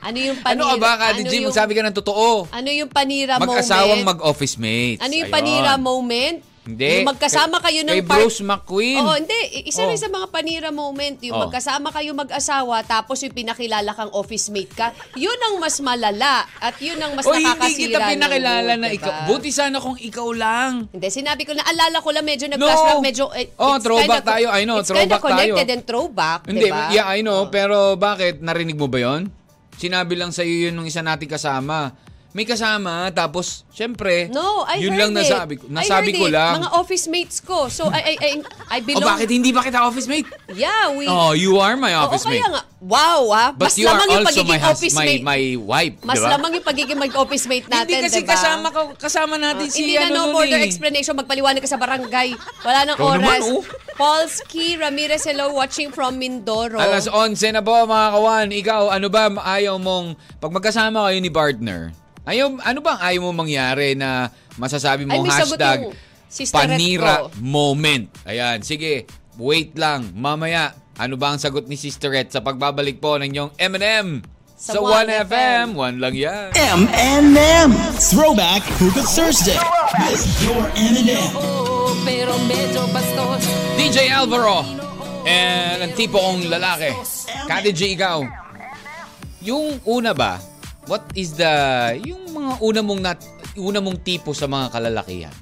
[0.00, 0.62] Ano yung panira?
[0.62, 1.34] Ano ka ba, ano G?
[1.36, 2.46] yung- Magsabi ka ng totoo.
[2.46, 4.10] Ano yung panira Mag-asawang moment?
[4.14, 5.02] mag-office mates.
[5.02, 5.34] Ano yung Ayun.
[5.34, 6.38] panira moment?
[6.66, 6.98] Hindi.
[6.98, 8.98] Yung magkasama Kay- kayo ng kay part- Bruce McQueen.
[8.98, 9.38] Oo, hindi.
[9.64, 9.88] Isa Oh.
[9.88, 11.16] rin sa mga panira moment.
[11.22, 11.42] Yung Oh.
[11.46, 16.42] magkasama kayo mag-asawa, tapos yung pinakilala kang office mate ka, yun ang mas malala.
[16.58, 18.98] At yun ang mas O hindi nakakasira kita ng pinakilala mood, na diba?
[18.98, 19.12] ikaw.
[19.28, 20.70] Buti sana kung ikaw lang.
[20.90, 24.32] Hindi, sinabi ko na, alala ko lang, medyo nag-flashback, medyo, eh, Oh, it's throwback kinda-
[24.34, 24.46] tayo.
[24.50, 25.30] I know, it's throwback tayo.
[25.30, 26.90] connected and throwback, Hindi, diba?
[26.90, 27.46] yeah, I know.
[27.46, 27.48] Oh.
[27.48, 28.42] Pero bakit?
[28.42, 29.30] Narinig mo ba yon?
[29.72, 31.94] Sinabi lang sa'yo yun nung isa nating kasama.
[32.36, 35.24] May kasama, tapos, syempre, No, I yun lang it.
[35.24, 35.72] nasabi ko.
[35.72, 36.36] Nasabi ko it.
[36.36, 36.60] lang.
[36.60, 37.72] Mga office mates ko.
[37.72, 38.30] So, I, I, I,
[38.68, 39.08] I O belong...
[39.08, 40.28] bakit hindi ba kita office mate?
[40.52, 41.08] Yeah, we...
[41.08, 42.52] Oh, you are my office kaya mate.
[42.52, 42.62] nga.
[42.76, 43.50] Wow, ah.
[43.56, 45.24] But Mas you are lamang yung also my, office my, mate.
[45.24, 46.28] my wife, Mas diba?
[46.28, 48.36] lamang yung pagiging mag-office mate natin, Hindi kasi diba?
[48.36, 50.68] kasama, ka, kasama natin Ah, si hindi ano na no further eh.
[50.68, 51.16] explanation.
[51.16, 52.36] Magpaliwanag ka sa barangay.
[52.60, 53.48] Wala nang Ikaw naman, oras.
[53.48, 53.64] oh.
[53.96, 56.76] Polsky Ramirez, hello, watching from Mindoro.
[56.76, 58.46] Alas 11 na po mga kawan.
[58.52, 61.96] Ikaw, ano ba ayaw mong, pag magkasama kayo ni partner,
[62.26, 65.78] ayaw, ano bang ayaw mo mangyari na masasabi Ay, may sagot hashtag
[66.52, 67.38] panira ko.
[67.38, 68.10] moment.
[68.26, 69.06] Ayan, sige,
[69.38, 70.10] wait lang.
[70.12, 74.20] Mamaya, ano ba ang sagot ni Sisterette sa pagbabalik po ng inyong M&M?
[74.56, 75.76] Sa, Sa 1FM.
[75.76, 76.00] 1FM.
[76.00, 76.48] 1 lang yan.
[76.56, 77.68] M&M.
[78.00, 79.60] Throwback Hookah Thursday
[80.08, 81.28] with your M&M.
[82.90, 83.44] bastos.
[83.76, 84.64] DJ Alvaro.
[85.28, 86.88] And ang tipo kong lalaki.
[87.44, 88.24] Kati G, ikaw.
[89.44, 90.40] Yung una ba,
[90.86, 91.52] what is the,
[92.02, 93.20] yung mga una mong, nat,
[93.58, 95.34] una mong tipo sa mga kalalakihan?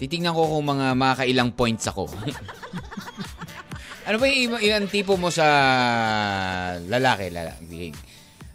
[0.00, 2.08] Titingnan ko kung mga makailang points ako.
[4.08, 5.46] ano ba yung ilang tipo mo sa
[6.88, 7.28] lalaki?
[7.28, 7.92] lalaki?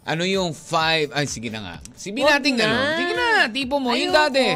[0.06, 1.76] Ano yung five, ay sige na nga.
[1.82, 2.66] Wag natin na.
[2.66, 2.78] ano.
[2.98, 3.90] Sige na, tipo mo.
[3.94, 4.22] yung Ayoko.
[4.22, 4.46] dati.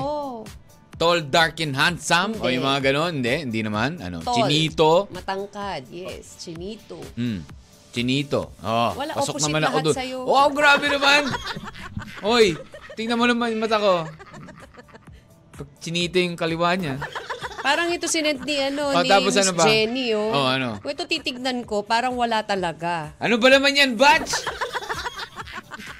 [1.00, 2.36] Tall, dark, and handsome?
[2.36, 2.60] O Hindi.
[2.60, 3.12] yung mga ganon?
[3.18, 4.04] Hindi, hindi naman.
[4.04, 4.20] Ano?
[4.20, 4.36] Tall.
[4.36, 5.08] Chinito?
[5.08, 6.36] Matangkad, yes.
[6.44, 7.00] Chinito.
[7.16, 7.40] Hmm.
[7.90, 8.55] Chinito.
[8.62, 9.96] Oh, Wala, pasok naman ako doon.
[9.96, 10.18] sa'yo.
[10.22, 11.26] Wow, grabe naman.
[12.22, 12.55] Hoy,
[12.94, 14.07] tingnan mo naman yung mata ko.
[15.53, 17.03] Pag chinito yung kaliwa niya.
[17.61, 19.64] Parang ito sinend ni, ano, Oh, ni tapos Miss ano ba?
[19.66, 20.33] Jenny, oh.
[20.33, 20.81] Oh, ano?
[20.81, 23.12] Kung ito titignan ko, parang wala talaga.
[23.18, 24.33] Ano ba naman yan, Batch?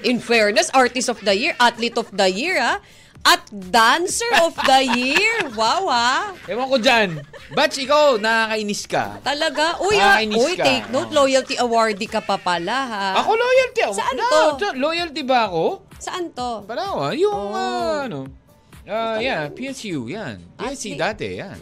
[0.01, 2.81] In fairness, artist of the year, athlete of the year, ah.
[3.21, 5.53] At dancer of the year.
[5.53, 6.33] Wow, ah.
[6.47, 7.09] Ewan ko dyan.
[7.53, 9.21] Batch, ikaw, nakakainis ka.
[9.21, 9.77] Talaga?
[9.79, 10.17] Uy, ah.
[10.17, 10.65] Nakakainis Uy, ka.
[10.65, 11.13] take note.
[11.13, 13.07] Loyalty awardee ka pa pala, ha?
[13.21, 13.83] Ako loyalty.
[13.93, 14.41] Saan No, to?
[14.63, 15.85] to- Loyalty ba ako?
[15.97, 16.65] Saan to?
[16.65, 17.13] Palawa.
[17.13, 17.53] Yung, Oh.
[17.53, 18.25] ah, ano.
[18.83, 20.41] Ah, yeah, PSU, yan.
[20.57, 21.61] PSC dati, yan.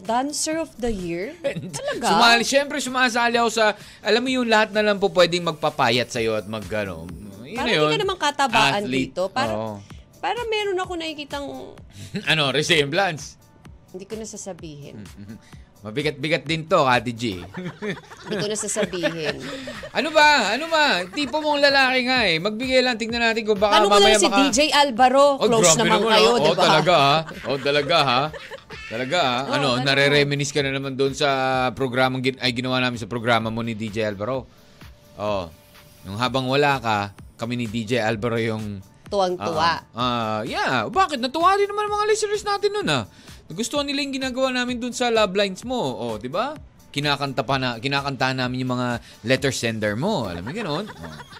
[0.00, 1.34] Dancer of the year?
[1.76, 2.06] Talaga?
[2.08, 6.38] Sumali, syempre sumasali ako sa, alam mo yung lahat na lang po pwedeng magpapayat sa'yo
[6.38, 7.04] at mag, ano,
[7.42, 7.90] yun Parang na hindi yun.
[7.90, 9.10] ka naman katabaan Athlete.
[9.10, 9.22] dito.
[9.28, 9.76] Para, Oo.
[10.18, 11.46] Para meron ako nakikitang,
[12.30, 13.38] ano, resemblance.
[13.88, 15.00] hindi ko na sasabihin.
[15.78, 17.38] Mabigat-bigat din to, Kati G.
[18.26, 19.38] Hindi ko na sasabihin.
[19.94, 20.50] ano ba?
[20.50, 21.06] Ano ba?
[21.06, 22.42] Tipo mong lalaki nga eh.
[22.42, 24.38] Magbigay lang, tingnan natin kung baka Ano mo na mamaya lang si maka...
[24.42, 25.38] DJ Alvaro?
[25.38, 26.34] Oh, Close naman naman, kayo, ah.
[26.36, 26.62] di Oh, ba?
[26.66, 27.16] talaga ha?
[27.46, 28.22] Oh, talaga ha?
[28.90, 29.38] Talaga ha?
[29.38, 29.86] Oh, ano, ano?
[29.86, 31.30] nare-reminis ka na naman doon sa
[31.78, 34.50] programang gin- ay ginawa namin sa programa mo ni DJ Alvaro.
[35.14, 35.46] Oh,
[36.02, 36.98] nung habang wala ka,
[37.38, 39.72] kami ni DJ Alvaro yung Tuwang-tuwa.
[39.96, 40.84] Ah, ah, yeah.
[40.88, 41.18] Bakit?
[41.20, 43.04] Natuwa din naman mga listeners natin nun ah.
[43.48, 45.80] Nagustuhan nila yung ginagawa namin dun sa love lines mo.
[45.80, 46.52] Oh, di ba?
[46.92, 50.28] Kinakanta pa na, kinakantahan namin yung mga letter sender mo.
[50.28, 50.84] Alam mo gano'n?
[50.84, 51.16] Oh.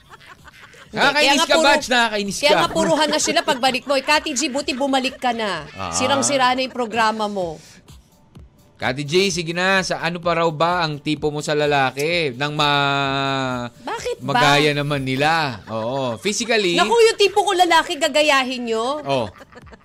[0.88, 1.86] Nakakainis ka, puro- batch.
[1.92, 2.42] Nakakainis ka.
[2.48, 3.92] Kaya nga puruhan na sila pagbalik mo.
[3.92, 5.68] Eh, Kati G, buti bumalik ka na.
[5.76, 5.92] Ah.
[5.92, 7.60] Sirang-sira na yung programa mo.
[8.78, 9.82] Kati J, sige na.
[9.82, 12.30] Sa ano pa raw ba ang tipo mo sa lalaki?
[12.38, 12.70] Nang ma...
[13.82, 14.38] Bakit ba?
[14.38, 15.66] Magaya naman nila.
[15.66, 16.14] Oo.
[16.22, 16.78] Physically...
[16.78, 19.02] Naku, yung tipo ko lalaki gagayahin nyo.
[19.02, 19.26] Oh.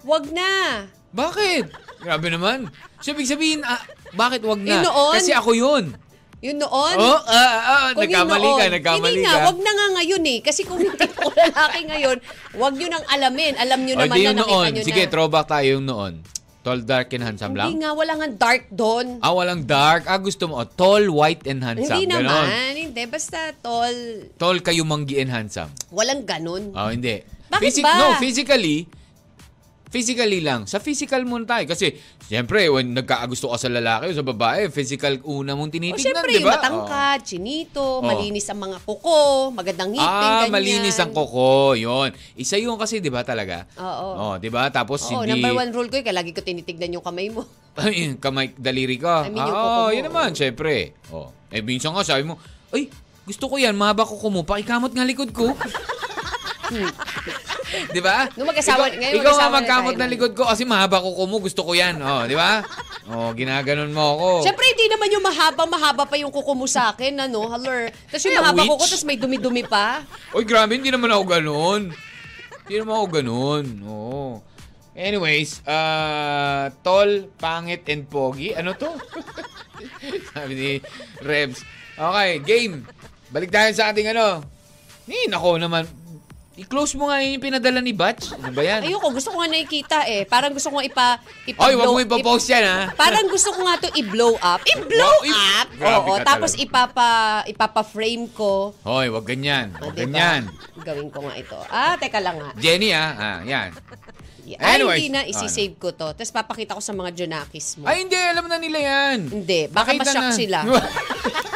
[0.06, 0.86] Wag na.
[1.10, 1.74] Bakit?
[2.06, 2.70] Grabe naman.
[3.02, 3.82] So, ibig sabihin, ah,
[4.14, 4.86] bakit wag na?
[4.86, 5.18] Noon.
[5.18, 5.98] Kasi ako yun.
[6.44, 6.96] Yun noon.
[7.00, 9.32] Oh, ah, ah, Kung yun nagkamali ka, nagkamali Hindi ka.
[9.34, 10.40] nga, wag na nga ngayon eh.
[10.46, 12.18] Kasi kung yung tipo ko lalaki ngayon,
[12.62, 13.54] wag nyo nang alamin.
[13.58, 14.70] Alam nyo O, naman na nakita noon.
[14.70, 15.10] nyo Sige, na.
[15.10, 16.14] throwback tayo yung noon.
[16.64, 17.76] Tall, dark, and handsome lang?
[17.76, 19.20] Hindi nga, wala nga dark doon.
[19.20, 20.08] Ah, walang dark.
[20.08, 20.64] Ah, gusto mo.
[20.64, 22.00] Oh, tall, white, and handsome.
[22.00, 22.24] Hindi Ganon.
[22.24, 22.72] naman.
[22.80, 23.04] Hindi.
[23.04, 24.32] Basta tall.
[24.40, 25.68] Tall, kayumanggi, and handsome.
[25.92, 26.72] Walang ganun.
[26.72, 27.20] Oh, hindi.
[27.52, 27.92] Bakit ba?
[28.00, 28.88] No, physically,
[29.94, 30.66] physically lang.
[30.66, 31.70] Sa physical muna tayo.
[31.70, 31.94] Kasi,
[32.26, 36.50] siyempre, when nagkaagusto ka sa lalaki o sa babae, physical una mong tinitignan, di yung
[36.50, 36.58] ba?
[36.58, 38.02] matangkad, chinito, Oh.
[38.02, 40.50] malinis ang mga kuko, magandang ngipin, Ah, ganyan.
[40.50, 41.78] malinis ang koko.
[41.78, 42.10] Yun.
[42.34, 43.70] Isa yun kasi, di ba talaga?
[43.78, 44.10] Oo.
[44.18, 44.66] Oh, di ba?
[44.74, 45.38] Tapos Oo, hindi...
[45.38, 47.46] number one rule ko, eh, lagi ko tinitignan yung kamay mo.
[47.78, 49.30] Ay, kamay, daliri ka.
[49.30, 49.94] I mean, yung ah, kuko oh, mo.
[49.94, 50.98] yun naman, syempre.
[51.14, 51.30] Oh.
[51.54, 52.42] Eh, minsan nga sabi mo,
[52.74, 52.90] ay,
[53.30, 55.54] gusto ko yan, mahaba ko kumo, pakikamot nga likod ko.
[57.90, 58.30] di ba?
[58.38, 60.10] Nung magkasawa- ikaw, ngayon ikaw na magkamot nun.
[60.10, 61.98] likod ko kasi mahaba ko kumo, gusto ko yan.
[62.00, 62.62] Oh, di ba?
[63.10, 64.28] Oh, ginaganon mo ako.
[64.46, 67.92] Siyempre, hindi naman yung mahaba, mahaba pa yung kuko mo sa akin, ano, haler.
[68.08, 70.06] Tapos yung Kaya mahaba kuko, tapos may dumi-dumi pa.
[70.32, 71.82] Oy, grabe, hindi naman ako ganun.
[72.64, 73.64] Hindi naman ako ganun.
[73.84, 74.24] Oo.
[74.94, 78.54] Anyways, uh, tall, pangit, and pogi.
[78.54, 78.94] Ano to?
[80.32, 80.72] Sabi ni
[81.20, 81.66] Rebs.
[81.94, 82.86] Okay, game.
[83.34, 84.46] Balik tayo sa ating ano.
[85.10, 85.84] Eh, nako naman.
[86.54, 88.30] I-close mo nga yun yung pinadala ni Batch.
[88.38, 88.86] Ano ba yan?
[88.86, 90.22] Ayoko, gusto ko nga nakikita eh.
[90.30, 91.08] Parang gusto ko nga ipa,
[91.50, 92.80] ipa Oy, wag mo ipopost yan, ha?
[92.94, 94.62] Parang gusto ko nga to i-blow up.
[94.62, 95.68] I-blow Wow, up?
[95.82, 98.78] Oo, tapos ipapa, ipapa-frame ko.
[98.86, 99.74] Hoy, wag ganyan.
[99.74, 100.06] Ah, Wag diba?
[100.06, 100.42] ganyan.
[100.78, 101.58] Gawin ko nga ito.
[101.74, 102.54] Ah, teka lang nga.
[102.62, 103.10] Jenny, ah.
[103.18, 103.74] ah yan.
[104.62, 105.32] Ay, Anyways, hindi na, ano?
[105.34, 106.14] isi-save ko to.
[106.14, 107.90] Tapos papakita ko sa mga Junakis mo.
[107.90, 108.20] Ay, hindi.
[108.20, 109.26] Alam na nila yan.
[109.26, 110.36] Hindi, baka Nakita ma-shock na.
[110.38, 110.58] sila.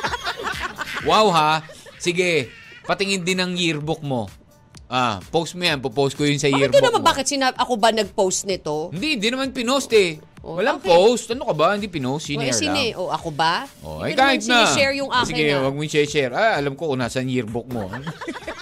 [1.09, 1.61] wow, ha?
[1.99, 2.49] Sige.
[2.87, 4.25] Patingin din ng yearbook mo.
[4.87, 5.77] Ah, post mo yan.
[5.77, 7.05] Popost ko yun sa Bakit yearbook yun naman, mo.
[7.05, 8.87] bakit sinab ako ba nag-post nito?
[8.89, 10.15] Hindi, hindi naman pinost eh.
[10.39, 10.87] Oh, Walang bakit?
[10.89, 11.25] post.
[11.29, 11.75] Ano ka ba?
[11.75, 12.23] Hindi pinost.
[12.23, 12.97] O, Senior eh, sine, lang.
[12.97, 13.67] o ako ba?
[13.81, 14.63] Oh, ay Hindi kahit na.
[14.63, 15.59] sinishare yung akin Sige, ah.
[15.61, 16.31] wag mo i-share.
[16.31, 17.91] Ah, alam ko kung nasan yearbook mo.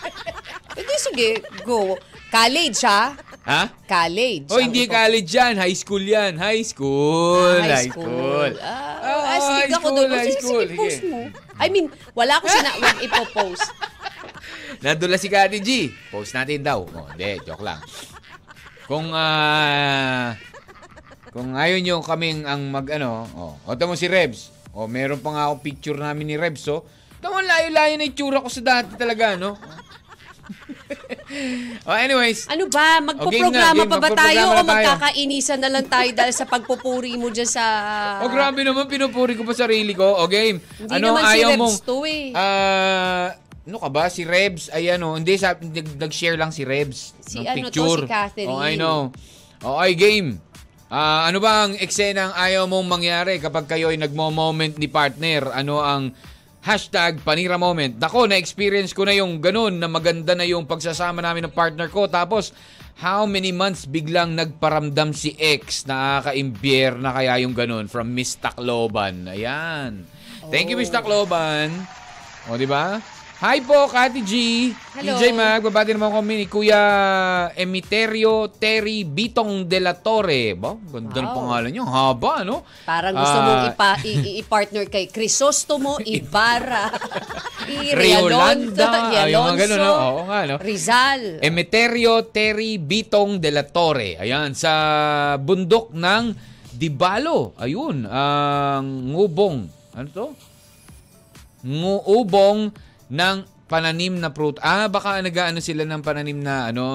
[0.75, 1.29] Hindi, sige,
[1.61, 1.95] go.
[2.27, 3.15] College, ha?
[3.45, 3.61] ha?
[3.85, 4.49] College.
[4.49, 5.55] Oh, hindi ipo- college yan.
[5.55, 6.35] High school yan.
[6.35, 7.55] High school.
[7.55, 8.51] Ah, high school.
[8.59, 10.09] Ah, Ah, oh, astig high ako doon.
[10.09, 10.65] Oh, high sige, school.
[10.65, 11.07] sige, post Sige.
[11.07, 11.19] mo.
[11.55, 12.97] I mean, wala ko sina wag
[14.83, 15.69] Nadula si Kati G.
[16.11, 16.83] Post natin daw.
[16.83, 17.79] Oh, hindi, joke lang.
[18.85, 20.35] Kung ah
[21.35, 24.55] kung ayaw nyo kaming ang mag ano, oh, o tamo si Rebs.
[24.71, 26.87] O meron pa nga ako picture namin ni Rebs, oh.
[27.19, 29.55] Tamo layo-layo na itsura ko sa dati talaga, no?
[31.89, 33.01] oh, anyways, Ano ba?
[33.01, 33.91] Magpo-programa game.
[33.91, 37.63] pa ba tayo o magkakainisan na lang tayo dahil sa pagpupuri mo dyan sa...
[38.23, 40.21] oh grabe naman pinupuri ko pa sarili ko.
[40.21, 40.61] O game.
[40.79, 42.31] Hindi ano naman si ayaw Rebs mong to eh.
[42.31, 43.27] Ah,
[43.65, 44.05] ano ka ba?
[44.07, 47.73] Si Rebs, ay ano, hindi, sa, nag- nag-share lang si Rebs Si ng ano to,
[47.73, 48.01] picture.
[48.01, 48.49] si Catherine.
[48.49, 49.09] Oh, I know.
[49.57, 50.37] Okay, game.
[50.85, 55.49] Ah, ano ba ang eksena ang ayaw mong mangyari kapag kayo ay nagmo-moment ni partner?
[55.49, 56.13] Ano ang
[56.61, 57.97] hashtag panira moment?
[57.97, 62.05] Nako, na-experience ko na yung ganun na maganda na yung pagsasama namin ng partner ko.
[62.05, 62.53] Tapos,
[63.01, 65.89] how many months biglang nagparamdam si ex?
[65.89, 69.25] Nakaka-imbier na kaya yung ganun from Miss Tacloban.
[69.25, 70.05] Ayan.
[70.47, 71.01] Thank you, Miss Oh.
[71.01, 71.73] Tacloban.
[72.45, 73.01] O, di ba?
[73.35, 74.33] Hi po, Kati G.
[74.95, 75.11] Hello.
[75.11, 76.79] DJ Mag, babati naman kami ni Kuya
[77.51, 80.55] Emiterio Terry Bitong de la Torre.
[80.55, 80.71] Ba?
[80.71, 81.35] Ganda ng Wow.
[81.35, 81.83] pangalan niyo.
[81.83, 82.63] Haba, no?
[82.87, 86.87] Parang gusto mong Ah, ipa, i- i-partner kay Crisostomo, Ibarra,
[87.99, 89.11] Riolanda.
[89.11, 89.91] Ay, yung mga ganun, no?
[89.91, 90.55] Oo nga, no?
[90.55, 91.43] Rizal.
[91.43, 94.15] Emeterio Terry Bitong de la Torre.
[94.15, 94.71] Ayan, sa
[95.35, 96.31] bundok ng
[96.71, 97.51] Dibalo.
[97.59, 99.67] Ayun, ang ngubong.
[99.91, 100.27] Ano to?
[101.63, 102.71] Nguubong
[103.07, 104.57] ng pananim na fruit.
[104.61, 106.85] Ah, baka nag-ano sila ng pananim na ano,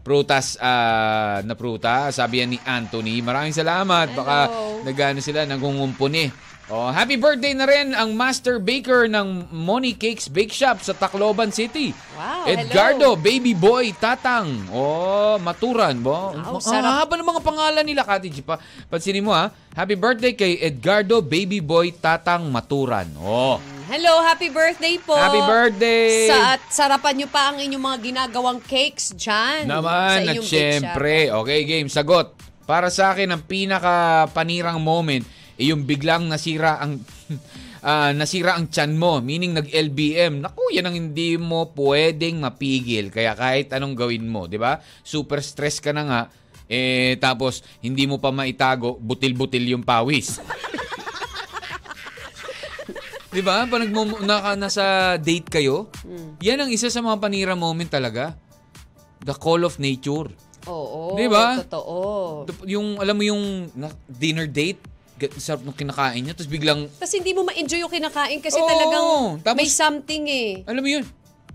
[0.00, 2.08] prutas ah, na pruta.
[2.10, 3.20] Sabi yan ni Anthony.
[3.20, 4.14] Maraming salamat.
[4.14, 4.36] Baka
[4.82, 6.30] nag-ano sila, nangungumpuni.
[6.66, 11.54] Oh, happy birthday na rin ang master baker ng Money Cakes Bake Shop sa Tacloban
[11.54, 11.94] City.
[12.18, 13.22] Wow, Edgardo, hello.
[13.22, 14.66] Baby Boy, Tatang.
[14.74, 16.02] Oh, Maturan.
[16.02, 16.34] Bo.
[16.34, 17.06] Wow, Ah, sarap.
[17.06, 18.42] haba ng mga pangalan nila, Kati.
[18.42, 18.58] Pa,
[18.90, 19.54] pansinin mo ha.
[19.78, 23.14] Happy birthday kay Edgardo, Baby Boy, Tatang, Maturan.
[23.14, 23.62] Oh.
[23.86, 25.14] Hello, happy birthday po.
[25.14, 26.26] Happy birthday!
[26.26, 29.62] Sa, at sarapan nyo pa ang inyong mga ginagawang cakes dyan.
[29.62, 32.34] sa Naman, at syempre, okay game, sagot.
[32.66, 35.22] Para sa akin, ang pinaka panirang moment,
[35.54, 36.98] eh, yung biglang nasira ang
[37.86, 40.42] ah, nasira ang tiyan mo, meaning nag-LBM.
[40.42, 43.14] Naku, yan ang hindi mo pwedeng mapigil.
[43.14, 44.82] Kaya kahit anong gawin mo, di ba?
[45.06, 46.20] Super stress ka na nga,
[46.66, 50.42] eh, tapos hindi mo pa maitago, butil-butil yung pawis.
[53.36, 53.68] Di ba?
[53.68, 54.84] Pag nagmo- naka, nasa
[55.20, 56.40] date kayo, Hmm.
[56.40, 58.32] yan ang isa sa mga panira moment talaga.
[59.20, 60.32] The call of nature.
[60.64, 61.60] Oo, Di ba?
[61.60, 62.48] totoo.
[62.64, 64.80] Yung, alam mo yung na- dinner date,
[65.36, 69.08] sarap nung kinakain niya, tapos biglang, Tapos hindi mo ma-enjoy yung kinakain kasi Oo, talagang
[69.44, 70.64] tapos- may something eh.
[70.64, 71.04] alam mo yun,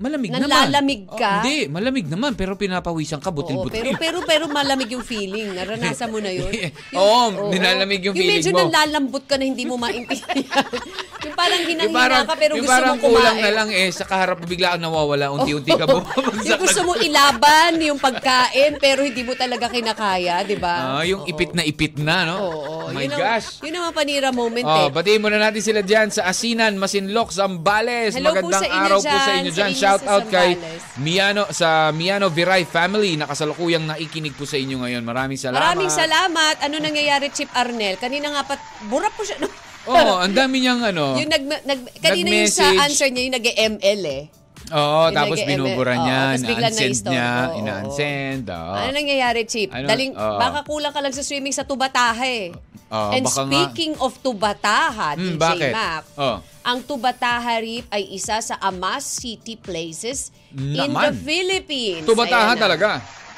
[0.01, 1.15] malamig Nanlalamig naman.
[1.15, 1.29] ka?
[1.31, 3.77] Oh, hindi, malamig naman, pero pinapawisan ka, Oo, butil-butil.
[3.77, 5.53] pero pero pero malamig yung feeling.
[5.53, 6.49] Naranasan mo na yun.
[6.91, 8.65] Oo, nilalamig yung feeling medyo mo.
[8.65, 10.65] nalalambot ka na hindi mo maintindihan.
[11.23, 13.15] yung parang yung hinang parang, ka pero yung gusto parang mong kumain.
[13.15, 16.43] kulang na lang eh, sa kaharap mo bigla kang nawawala, unti-unti ka bumabagsak.
[16.43, 20.97] yung gusto mo ilaban yung pagkain pero hindi mo talaga kinakaya, di ba?
[20.97, 21.29] Ah, yung Oo.
[21.29, 22.35] ipit na ipit na, no?
[22.41, 22.73] Oo.
[22.81, 23.61] Oh my yun ang, gosh.
[23.61, 24.89] Yun ang panira moment Oh, eh.
[24.89, 28.11] batiin muna natin sila diyan sa Asinan, Masinloc, Zambales.
[28.11, 29.69] Hello po Magandang sa inyo araw po sa dyan, inyo sa diyan.
[29.69, 30.55] inyo Shout out kay.
[30.97, 35.01] Miano sa Miano Viray family nakasalukuyang naikinig po sa inyo ngayon.
[35.01, 35.59] Maraming salamat.
[35.59, 36.55] Maraming salamat.
[36.61, 37.95] Ano nangyayari, Chip Arnel?
[37.95, 39.35] Kanina nga pat, bura po siya.
[39.83, 41.17] Oo, ang dami niyang ano.
[41.17, 42.85] yung nag, nag, kanina yung sa Nag-message.
[42.85, 44.23] answer niya, yung nag-ML eh.
[44.71, 47.11] Oo, yung tapos binubura niya, tapos biglang na-unsend na-install.
[47.11, 47.57] niya, oo.
[47.57, 48.45] ina-unsend.
[48.47, 48.73] oo.
[48.77, 49.69] Ano nangyayari, Chip?
[49.69, 49.85] Ano?
[49.85, 50.37] Daling, Oo.
[50.37, 52.53] baka kulang ka lang sa swimming sa Tubataha eh.
[52.87, 53.51] Oo, And baka nga.
[53.51, 55.73] speaking of Tubataha, Hmm, DJ bakit?
[55.73, 56.37] Mac, Oh.
[56.61, 61.01] Ang Tubataha Reef ay isa sa Amas City places in Naman.
[61.03, 62.05] the Philippines.
[62.05, 62.89] Tubataha Ayan talaga.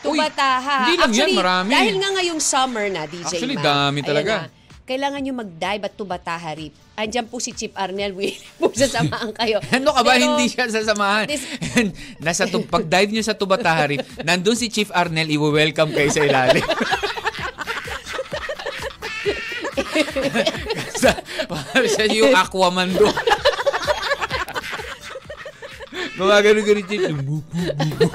[0.04, 0.76] Uy, Tubataha.
[0.84, 1.70] hindi lang yan, Actually, marami.
[1.72, 3.64] Dahil nga ngayong summer na, DJ Actually, Mac.
[3.64, 4.34] dami talaga.
[4.44, 4.62] na.
[4.84, 6.76] kailangan nyo mag-dive at tubataha rip.
[6.94, 8.12] Andyan po si Chip Arnel.
[8.20, 9.64] Willing po sasamahan kayo.
[9.72, 10.12] Ano ka ba?
[10.12, 11.24] Pero- Hindi siya sasamahan.
[11.24, 11.48] This-
[12.20, 16.68] Nasa tub, pag dive nyo sa Tubatahari, nandun si Chief Arnel, i-welcome kayo sa ilalim.
[21.04, 21.12] Sa,
[21.84, 23.16] siya yung Aquaman doon.
[26.14, 27.04] Gumagano-gano Chief.
[27.10, 28.08] Bu, bu, bu, bu.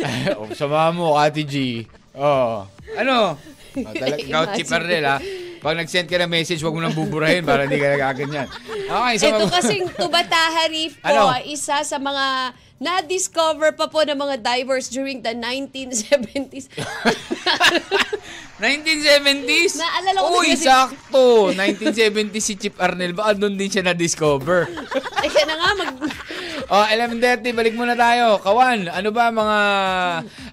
[0.00, 1.84] Ay, oh, samahan mo, Ate G.
[2.16, 2.64] Oh.
[2.96, 3.36] Ano?
[3.76, 5.18] Oh, talag, ikaw, Chief Arnel, ha?
[5.60, 8.48] Pag nag-send ka ng message, huwag mo nang buburahin para hindi ka nagaganyan.
[8.88, 9.28] Okay, so...
[9.28, 11.36] Ito kasing Tubataha Reef po, Ano?
[11.44, 16.72] isa sa mga na-discover pa po ng mga divers during the 1970s.
[18.60, 19.80] 1970s?
[19.80, 21.48] Naalala ko Uy, kasi- sakto.
[21.56, 23.16] 1970s si Chip Arnel.
[23.16, 24.68] Baka doon din siya na-discover.
[25.24, 25.96] Kaya na nga, mag...
[26.76, 28.36] oh, 11.30, balik muna tayo.
[28.44, 29.58] Kawan, ano ba mga...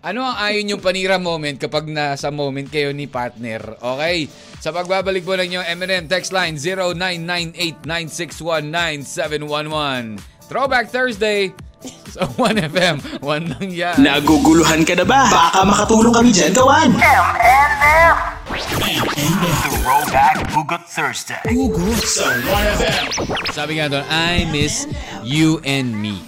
[0.08, 3.76] Ano ang ayon yung panira moment kapag nasa moment kayo ni partner?
[3.76, 4.32] Okay?
[4.64, 6.56] Sa pagbabalik po ng inyong M&M text line
[7.84, 10.24] 0998-9619711.
[10.48, 11.52] Throwback Thursday
[12.14, 13.22] sa 1FM.
[13.22, 13.96] One lang yan.
[14.02, 15.30] Naguguluhan ka na ba?
[15.30, 16.92] Baka makatulong kami dyan, kawan.
[16.98, 18.16] M&M.
[19.78, 21.42] Throwback Hugot Thursday.
[21.52, 23.04] Hugot sa 1FM.
[23.54, 24.90] Sabi nga doon, I miss
[25.22, 26.20] you and me.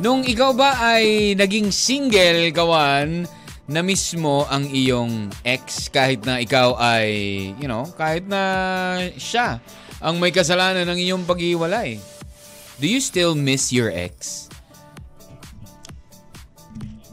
[0.00, 3.28] Nung ikaw ba ay naging single, kawan,
[3.70, 7.06] na mismo ang iyong ex kahit na ikaw ay,
[7.62, 8.42] you know, kahit na
[9.14, 9.62] siya
[10.02, 12.02] ang may kasalanan ng iyong paghiwalay.
[12.80, 14.48] Do you still miss your ex?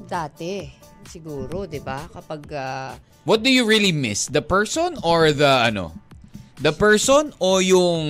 [0.08, 0.72] Dati,
[1.04, 2.08] siguro, di ba?
[2.08, 2.42] Kapag...
[2.56, 2.96] ah,
[3.28, 4.32] What do you really miss?
[4.32, 5.92] The person or the ano?
[6.58, 8.02] The person o yung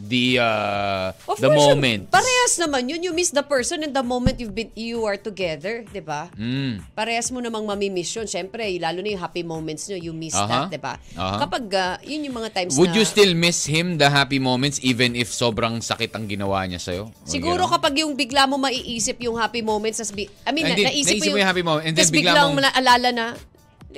[0.00, 2.08] the uh, Of the course, moment?
[2.08, 3.04] Parehas naman yun.
[3.04, 6.32] You miss the person and the moment you've been, you are together, di ba?
[6.32, 6.80] Mm.
[6.96, 8.24] Parehas mo namang mamimiss yun.
[8.24, 10.48] Siyempre, lalo na yung happy moments nyo, you miss Aha.
[10.48, 10.96] that, di ba?
[11.12, 11.44] Aha.
[11.44, 12.96] Kapag, ah, yun yung mga times Would na...
[12.96, 17.12] you still miss him the happy moments even if sobrang sakit ang ginawa niya sa'yo?
[17.12, 17.74] Or Siguro gano'n?
[17.76, 21.28] kapag yung bigla mo maiisip yung happy moments, as bi- I mean, na, naisip, naisip
[21.28, 23.26] mo yung happy moment, and then tas bigla biglang mong- naalala na,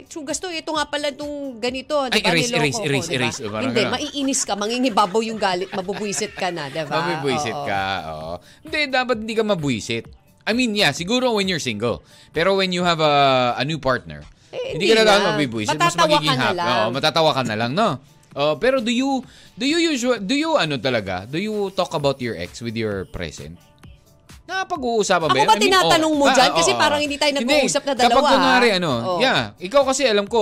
[0.03, 1.95] true, gasto, ito nga pala itong ganito.
[2.03, 2.33] Ay, di ba?
[2.33, 3.19] erase, erase, ko, erase, di ba?
[3.23, 3.41] erase.
[3.45, 3.93] Parang Hindi, ganun.
[3.95, 6.95] maiinis ka, mangingibabaw yung galit, mabubwisit ka na, di ba?
[6.97, 7.65] Mabibwisit Oo.
[7.65, 7.83] ka.
[8.11, 8.33] Oo.
[8.63, 10.05] Hindi, dapat hindi ka mabwisit.
[10.45, 12.03] I mean, yeah, siguro when you're single.
[12.31, 13.15] Pero when you have a,
[13.55, 15.31] a new partner, Eh, hindi hindi ka na dapat na.
[15.35, 15.71] mabibwisit.
[15.73, 16.57] Mas Matatawa magiging happy.
[16.57, 16.69] lang.
[16.69, 17.89] Oo, matatawa ka na lang, no?
[18.35, 19.23] Oh, pero do you
[19.55, 21.23] do you usual do you ano talaga?
[21.23, 23.55] Do you talk about your ex with your present?
[24.45, 26.51] Napag-uusapan ba Ako ba I mean, tinatanong oh, mo ah, dyan?
[26.53, 26.79] oh, Kasi oh.
[26.79, 28.77] parang hindi tayo nag-uusap na dalawa, Kapag kunwari, ha?
[28.77, 29.19] ano, Oh.
[29.21, 30.41] yeah, ikaw kasi alam ko,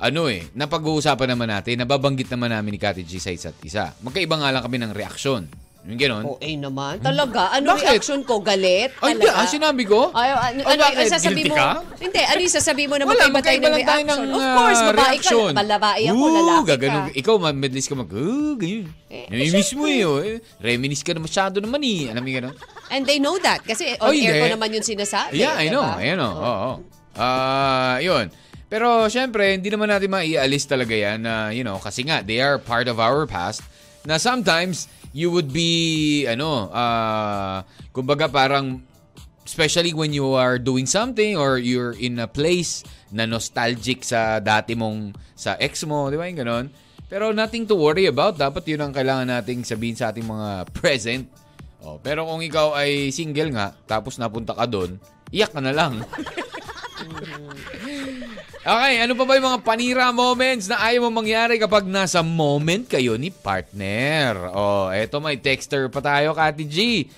[0.00, 3.92] ano eh, napag-uusapan naman natin, nababanggit naman namin ni Kati G sa isa't isa.
[4.00, 5.44] Magkaiba nga lang kami ng reaksyon.
[5.80, 6.24] Yung gano'n.
[6.28, 7.00] Oh, eh naman.
[7.00, 7.56] Talaga?
[7.56, 7.88] Ano Bakit?
[7.88, 8.44] reaction ko?
[8.44, 8.92] Galit?
[9.00, 9.40] Ay, hindi, Talaga?
[9.40, 10.12] ah, sinabi ko?
[10.12, 11.54] Ay, ano, Oh, ano, ano sasabi mo?
[11.56, 11.68] ka?
[11.96, 14.20] Hindi, ano yung sasabi mo na Wala, magkaiba tayo magkaiba ng reaction?
[14.20, 15.48] ng of ah, course, babae reaction.
[15.48, 15.56] ka.
[15.56, 17.00] Balabae ako, Oo, lalaki gaganon.
[17.00, 17.12] ka.
[17.16, 18.86] Ikaw, mabilis ka mag, oh, ganyan.
[19.08, 20.20] Eh, Namimiss mo eh, oh.
[20.20, 20.36] eh.
[20.60, 22.12] Reminis ka na masyado naman eh.
[22.12, 22.56] Alam mo yung gano'n?
[22.92, 23.64] And they know that.
[23.64, 25.32] Kasi on Oh, air ko naman yun sinasabi.
[25.32, 25.80] Yeah, I know.
[25.80, 25.96] diba?
[25.96, 26.28] Ayan o.
[26.28, 26.36] Oh.
[26.36, 26.70] Oo.
[27.16, 28.28] Ah, yun.
[28.68, 32.54] Pero syempre, hindi naman natin maialis talaga yan na, you know, kasi nga, they are
[32.54, 33.64] part of our past
[34.04, 38.82] na sometimes you would be, ano, ah, kumbaga parang,
[39.42, 44.78] especially when you are doing something or you're in a place na nostalgic sa dati
[44.78, 46.66] mong, sa ex mo, di ba yung ganon?
[47.10, 48.38] Pero nothing to worry about.
[48.38, 51.26] Dapat yun ang kailangan nating sabihin sa ating mga present.
[51.82, 55.00] Oh, pero kung ikaw ay single nga, tapos napunta ka doon,
[55.34, 55.98] iyak ka na lang.
[58.60, 62.86] okay, ano pa ba yung mga panira moments na ayaw mo mangyari kapag nasa moment
[62.86, 64.52] kayo ni partner?
[64.52, 67.08] Oh, eto may texter pa tayo, Kati G.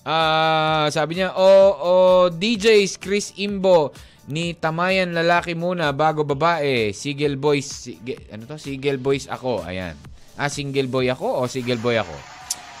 [0.00, 3.92] Ah, sabi niya, oh, oh, DJs Chris Imbo
[4.30, 6.94] ni Tamayan lalaki muna bago babae.
[6.94, 8.56] Single boys, sige, ano to?
[8.56, 9.66] Single boys ako.
[9.66, 9.98] Ayan.
[10.40, 12.14] Ah, single boy ako o single boy ako?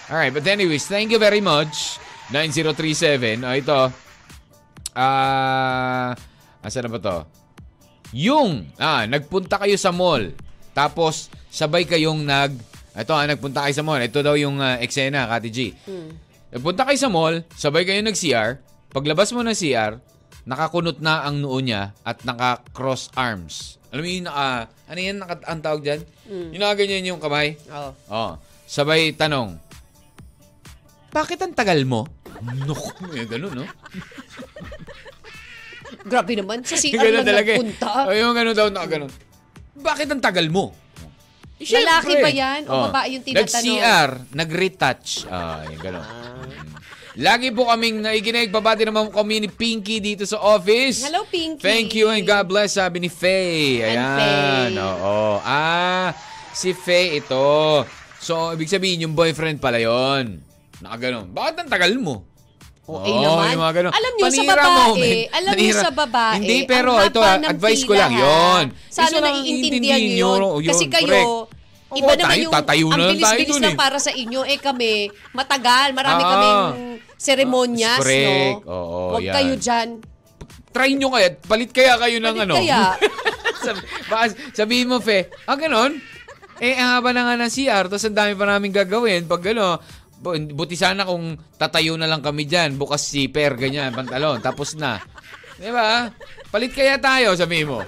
[0.08, 2.00] Alright, but anyways, thank you very much.
[2.32, 3.42] 9037.
[3.44, 3.80] O ito.
[4.94, 6.14] Ah,
[6.60, 7.16] asa na ba to?
[8.12, 10.34] Yung, ah, nagpunta kayo sa mall.
[10.74, 12.52] Tapos, sabay kayong nag,
[12.92, 14.02] ito ah, nagpunta kayo sa mall.
[14.02, 15.58] Ito daw yung ah, eksena, Kati G.
[16.50, 18.58] Nagpunta kayo sa mall, sabay kayo nag-CR.
[18.90, 20.02] Paglabas mo ng CR,
[20.42, 23.78] nakakunot na ang noo niya at naka-cross arms.
[23.94, 24.46] Alam mo yung naka,
[24.90, 26.00] ano yan, naka, ang tawag dyan?
[26.54, 27.54] Yung nakaganyan yung kamay.
[27.70, 27.94] Oh.
[28.10, 28.32] Oh,
[28.66, 29.54] sabay tanong,
[31.10, 32.06] bakit ang tagal mo?
[32.42, 33.66] Naku, eh, ganun, no?
[36.04, 36.62] Grabe naman.
[36.62, 37.50] Sa CR lang talaga.
[37.50, 37.58] eh.
[37.58, 37.90] nagpunta.
[38.06, 39.10] Oh, yung ganun daw, na ganun.
[39.74, 40.72] Bakit ang tagal mo?
[41.60, 42.24] Eh, Lalaki syempre.
[42.24, 42.60] ba yan?
[42.64, 43.52] O babae yung tinatanong?
[43.52, 45.28] Nag-CR, nag-retouch.
[45.28, 46.00] Ah, yung ganun.
[46.00, 46.68] Mm.
[47.20, 48.48] Lagi po kaming naikinig.
[48.48, 51.04] Babati naman kami ni Pinky dito sa office.
[51.04, 51.60] Hello, Pinky.
[51.60, 53.82] Thank you and God bless, sabi ni Faye.
[53.82, 54.70] And Ayan.
[54.72, 54.78] Faye.
[54.78, 55.36] Oo.
[55.42, 56.14] Ah,
[56.50, 57.84] si Faye ito.
[58.16, 60.40] So, ibig sabihin, yung boyfriend pala yon.
[60.80, 61.28] Nakaganon.
[61.28, 62.29] Bakit ang tagal mo?
[62.90, 63.46] Oo, eh Oo, naman.
[63.54, 63.92] yung mga ganun.
[63.94, 65.20] Alam nyo, sa babae, moment.
[65.30, 65.78] alam Panira.
[65.78, 68.64] sa babae, Hindi, pero ang ito, advice ko lang, yun.
[68.90, 70.30] Sana naiintindihan nyo,
[70.60, 71.30] Kasi kayo, correct.
[71.92, 73.78] iba Oo, naman tayo, yung, tatayo ang na tayo bilis-bilis lang eh.
[73.78, 74.40] para sa inyo.
[74.42, 74.92] Eh kami,
[75.30, 75.88] matagal.
[75.90, 76.28] Marami Ah.
[76.28, 76.62] kaming
[77.16, 78.62] seremonyas, Correct.
[78.62, 78.66] no?
[78.66, 79.34] Oo, Huwag yan.
[79.34, 79.88] kayo dyan.
[80.70, 82.54] Try nyo kaya, palit kaya kayo ng Palit ano.
[82.56, 82.82] kaya.
[83.66, 83.78] Sabi,
[84.08, 85.98] baka sabihin mo, Fe, ah, ganon?
[86.60, 89.24] Eh, ang haba na nga ng CR, tapos ang dami pa namin gagawin.
[89.24, 94.38] Pag gano, bu- buti sana kung tatayo na lang kami dyan, bukas zipper, ganyan, pantalon,
[94.44, 95.00] tapos na.
[95.56, 96.08] Di ba?
[96.52, 97.80] Palit kaya tayo, sabihin mo.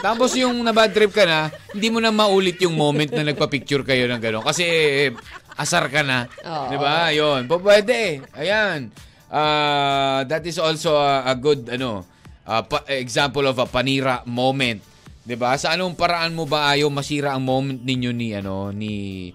[0.00, 4.08] Tapos yung nabad trip ka na, hindi mo na maulit yung moment na nagpa-picture kayo
[4.08, 4.44] ng gano'n.
[4.44, 5.12] Kasi eh,
[5.60, 6.24] asar ka na.
[6.42, 6.66] Oo.
[6.72, 7.12] Di ba?
[7.12, 7.46] Yun.
[7.46, 8.14] Po, Pwede eh.
[8.34, 8.88] Ayan.
[9.32, 12.04] Ah, that is also a, a good ano
[12.44, 14.84] ah, pa- example of a panira moment.
[15.24, 15.56] 'Di ba?
[15.56, 19.30] Sa anong paraan mo ba ayaw masira ang moment ninyo ni ano ni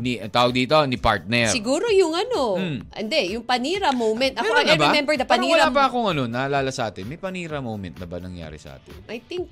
[0.00, 1.48] ni ang tawag dito ni partner?
[1.48, 2.78] Siguro yung ano, Hmm.
[2.90, 4.34] hindi, yung panira moment.
[4.34, 4.86] Ako, Meron I ba?
[4.88, 7.04] remember the Parang panira wala pa akong ano, naalala sa atin.
[7.04, 8.96] May panira moment na ba nangyari sa atin?
[9.06, 9.46] I think,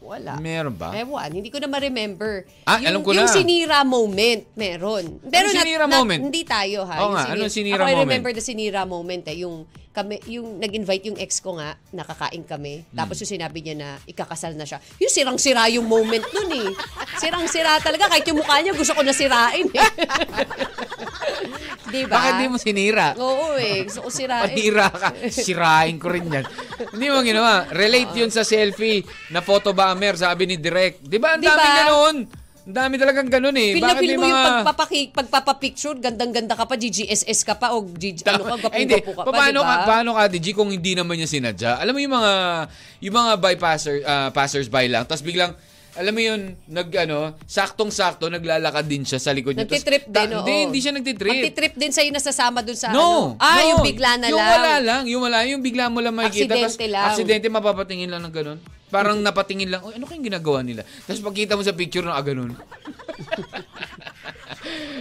[0.00, 0.40] wala.
[0.40, 0.96] Meron ba?
[0.96, 2.48] Ewan, hindi ko na ma-remember.
[2.64, 3.36] Ah, yung, alam ko yung na.
[3.36, 5.20] sinira moment, meron.
[5.22, 6.20] Pero not- sinira not- moment?
[6.24, 6.96] hindi tayo ha.
[6.96, 8.06] Oo Yung nga, ano yung sinira ako, I moment?
[8.08, 9.36] remember the sinira moment eh.
[9.38, 12.86] Yung, kami, yung nag-invite yung ex ko nga, nakakain kami.
[12.86, 13.02] Hmm.
[13.02, 14.78] Tapos yung sinabi niya na ikakasal na siya.
[15.02, 16.70] Yung sirang-sira yung moment nun eh.
[17.18, 18.06] Sirang-sira talaga.
[18.06, 19.82] Kahit yung mukha niya gusto ko na sirain eh.
[21.90, 22.14] diba?
[22.14, 23.18] Bakit di mo sinira?
[23.18, 23.82] Oo eh.
[23.84, 24.46] Gusto ko sirain.
[24.46, 25.10] Panira ka.
[25.28, 26.46] Sirain ko rin yan.
[26.94, 27.66] Hindi mo ginawa.
[27.74, 29.02] Relate yun sa selfie
[29.34, 31.02] na photo bomber, sabi ni Direk.
[31.02, 31.34] Di ba?
[31.36, 31.76] Ang Di dami ba?
[31.84, 32.16] ganun.
[32.70, 33.76] Dami talagang ganun eh.
[33.76, 34.50] Feel na feel mo yung mga...
[34.62, 39.32] pagpapaki, pagpapapicture, gandang-ganda ka pa, GGSS ka pa, o GG, ano ka, gapu-gapu ka pa,
[39.34, 39.74] paano, diba?
[39.74, 41.82] ka, paano ka, DJ, kung hindi naman niya sinadya?
[41.82, 42.32] Alam mo yung mga,
[43.02, 45.52] yung mga bypasser, ah, passers-by lang, tapos biglang,
[45.98, 49.66] alam mo yun, nag, ano, saktong-sakto, naglalakad din siya sa likod niya.
[49.66, 50.46] Nagtitrip ta- din, oo.
[50.46, 51.34] Hindi, hindi siya nagtitrip.
[51.34, 53.42] Magtitrip din sa'yo nasasama dun sa No, ano.
[53.42, 53.68] Ah, no.
[53.74, 54.50] yung bigla na yung lang.
[54.54, 56.54] wala lang, yung wala, yung bigla mo lang makikita.
[56.54, 57.06] Aksidente tas lang.
[57.10, 58.58] Aksidente, mapapatingin lang ng ganun.
[58.90, 60.82] Parang napatingin lang, "Uy, ano kayong ginagawa nila?
[61.06, 62.52] Tapos pagkita mo sa picture na ah, ganun.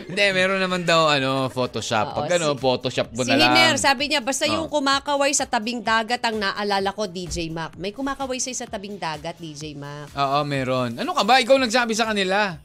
[0.09, 2.05] Hindi, meron naman daw ano, Photoshop.
[2.07, 3.51] Oo, Pag ano, si- Photoshop mo Si na lang.
[3.51, 4.53] Hiner, sabi niya, basta Oh.
[4.55, 7.75] yung kumakaway sa tabing dagat ang naalala ko, DJ Mac.
[7.75, 10.09] May kumakaway sa'yo sa tabing dagat, DJ Mac.
[10.11, 10.95] Oo, meron.
[10.95, 11.37] Ano ka ba?
[11.37, 12.57] Ikaw nagsabi sa kanila.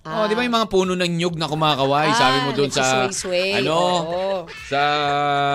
[0.00, 0.16] Ah.
[0.16, 2.08] Oh, di ba yung mga puno ng nyug na kumakaway?
[2.08, 3.60] Ah, sabi mo doon sa nagsusway-sway.
[3.60, 3.76] ano?
[3.76, 4.28] Oo.
[4.66, 4.80] Sa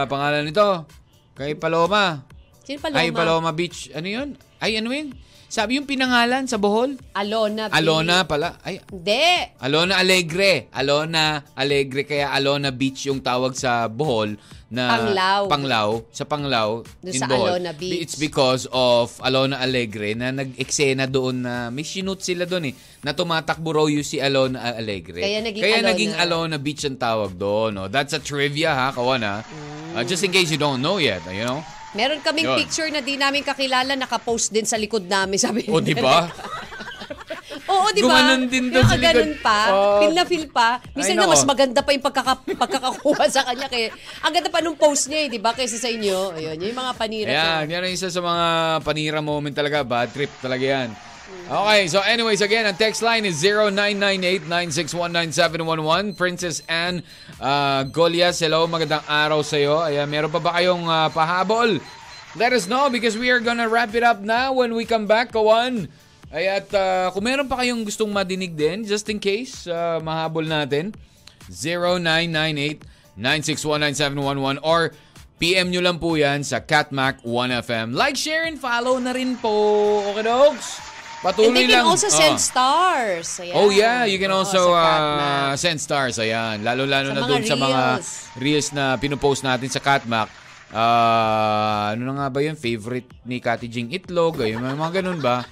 [0.05, 0.85] pangalan nito.
[1.33, 2.21] Kay Paloma.
[2.61, 2.97] Sino Paloma?
[2.97, 3.89] Ay, Paloma Beach.
[3.91, 4.29] Ano yun?
[4.59, 5.11] Ay, ano yun?
[5.45, 6.97] Sabi yung pinangalan sa Bohol?
[7.13, 7.69] Alona.
[7.69, 7.77] B.
[7.77, 8.57] Alona pala.
[8.65, 9.55] Ay, Hindi.
[9.61, 10.67] Alona Alegre.
[10.73, 12.03] Alona Alegre.
[12.03, 14.35] Kaya Alona Beach yung tawag sa Bohol
[14.73, 15.41] na Panglao.
[15.47, 15.91] Panglao.
[16.09, 16.81] Sa Panglao.
[16.83, 17.55] Doon in sa Bohol.
[17.55, 18.03] Alona Beach.
[18.03, 22.75] It's because of Alona Alegre na nag-eksena doon na may shoot sila doon eh.
[23.05, 25.21] Na tumatakbo raw yung si Alona Alegre.
[25.23, 25.89] Kaya naging Kaya Alona.
[25.93, 27.79] naging Alona Beach ang tawag doon.
[27.79, 27.85] No?
[27.87, 29.45] That's a trivia ha, kawan ha.
[29.95, 31.63] Uh, just in case you don't know yet, you know?
[31.95, 32.57] Meron kaming Yun.
[32.59, 36.27] picture na di namin kakilala, nakapost din sa likod namin, sabi O, di ba?
[37.71, 38.19] Oo, di ba?
[38.19, 39.15] Gumanon din doon sa likod.
[39.15, 39.59] ganun pa.
[39.71, 39.99] Oo.
[40.03, 40.83] Feel na feel pa.
[40.93, 43.65] Minsan Ay, nga mas maganda pa yung pagkaka, pagkakakuha sa kanya.
[43.71, 43.89] Kaya,
[44.21, 45.55] ang ganda pa nung post niya, eh, di ba?
[45.55, 46.35] Kaysa sa inyo.
[46.35, 47.29] Ayun, yung mga panira.
[47.31, 48.45] Ayan, yan ang isa sa mga
[48.83, 49.81] panira moment talaga.
[49.81, 50.89] Bad trip talaga yan.
[51.45, 53.37] Okay, so anyways, again, ang text line is
[54.49, 56.17] 0998-9619711.
[56.17, 57.05] Princess Anne
[57.37, 59.77] uh, Golias, hello, magandang araw sa iyo.
[59.77, 61.77] Ayan, meron pa ba kayong uh, pahabol?
[62.33, 65.29] Let us know because we are gonna wrap it up now when we come back,
[65.29, 65.85] kawan.
[66.33, 70.49] Ay, at uh, kung meron pa kayong gustong madinig din, just in case, uh, mahabol
[70.49, 70.97] natin,
[73.21, 74.97] 0998-9619711 or
[75.37, 77.93] PM nyo lang po yan sa Catmac 1FM.
[77.93, 80.01] Like, share, and follow na rin po.
[80.09, 80.94] Okay, dogs?
[81.17, 81.87] Patuloy And they can lang.
[81.87, 82.41] also send Oh.
[82.41, 83.27] stars.
[83.39, 83.55] Ayan.
[83.55, 86.15] Oh yeah, you can Oo, also sa uh, send stars.
[86.17, 87.81] Ayan, lalo-lalo Sa na doon sa mga
[88.37, 88.67] reels.
[88.71, 90.29] na pinupost natin sa Catmac.
[90.69, 92.53] Ah, ano na nga ba yun?
[92.53, 94.37] Favorite ni Kati Jing Itlog?
[94.37, 95.47] Ayun, mga ganun ba?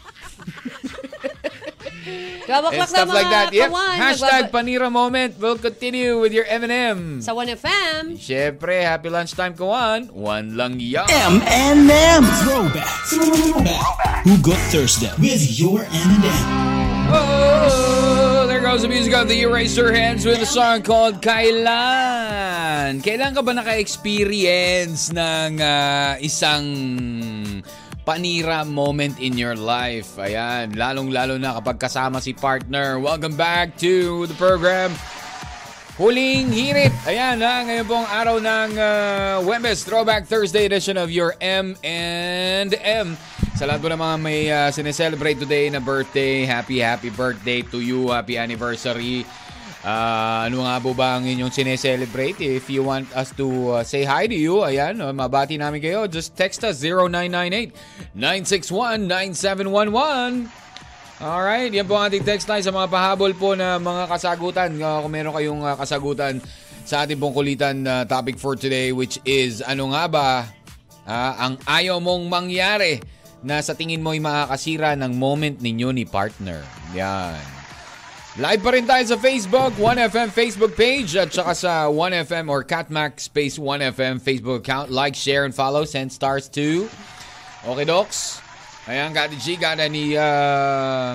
[2.43, 3.47] Kawaklak and stuff na like mga that.
[3.54, 3.70] Yep.
[3.72, 3.95] kawan.
[3.95, 5.32] Hashtag Nagbaba- Panira Moment.
[5.39, 7.22] We'll continue with your M&M.
[7.22, 8.20] Sa 1FM.
[8.20, 10.12] Siyempre, happy lunchtime kawan.
[10.12, 11.08] One lang yan.
[11.08, 12.24] M&M.
[12.43, 12.91] Throwback.
[13.08, 13.86] Throwback.
[14.24, 16.43] Hugot Thursday with your M&M.
[17.14, 23.04] Oh, there goes the music of the Eraserheads with a song called Kailan.
[23.04, 26.66] Kailan ka ba naka-experience ng ah, isang
[28.04, 30.20] panira moment in your life?
[30.20, 32.99] Ayan, lalong-lalo na kapag kasama si partner.
[32.99, 34.91] Welcome back to the program.
[35.95, 36.91] Huling hirit.
[37.06, 42.74] Ayan ha, ngayon pong araw ng uh, Webes Throwback Thursday edition of your M and
[42.82, 43.16] M.
[43.54, 47.78] Sa lahat po ng mga may uh, sineselebrate today na birthday, happy happy birthday to
[47.78, 49.22] you, happy anniversary.
[49.84, 52.39] Ah, ano nga po ba ang inyong sineselebrate?
[52.39, 56.07] If you want us to uh, say hi to you, ayan, uh, mabati namin kayo.
[56.07, 56.79] Just text us
[58.15, 60.47] 0998-961-9711.
[61.19, 64.71] Alright, yan po ang ating text line sa mga pahabol po na mga kasagutan.
[64.79, 66.39] Uh, kung meron kayong uh, kasagutan
[66.88, 70.27] sa ating pong kulitan na topic for today which is ano nga ba
[71.07, 72.99] ah, ang ayaw mong mangyari
[73.43, 76.63] na sa tingin mo ay makakasira ng moment ninyo ni partner.
[76.95, 77.53] Yan.
[78.34, 83.21] Live pa rin tayo sa Facebook, 1FM Facebook page at saka sa 1FM or Catmac
[83.21, 84.89] space 1FM Facebook account.
[84.89, 85.86] Like, share, and follow.
[85.86, 86.89] Send stars to.
[87.61, 88.41] Okay, Docs?
[88.89, 91.13] Ayan, Kati G, gana ni uh,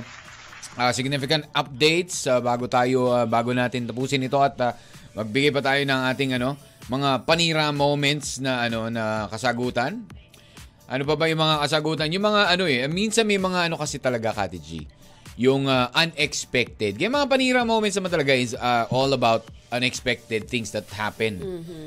[0.78, 4.70] uh, significant updates uh, bago tayo, uh, bago natin tapusin ito at uh,
[5.18, 6.54] magbigay pa tayo ng ating ano,
[6.86, 10.06] mga panira moments na ano na kasagutan.
[10.86, 12.14] Ano pa ba yung mga kasagutan?
[12.14, 14.86] Yung mga ano eh, minsan may mga ano kasi talaga, Kati G.
[15.38, 16.98] Yung uh, unexpected.
[16.98, 21.38] Yung mga panira moments naman talaga is uh, all about unexpected things that happen.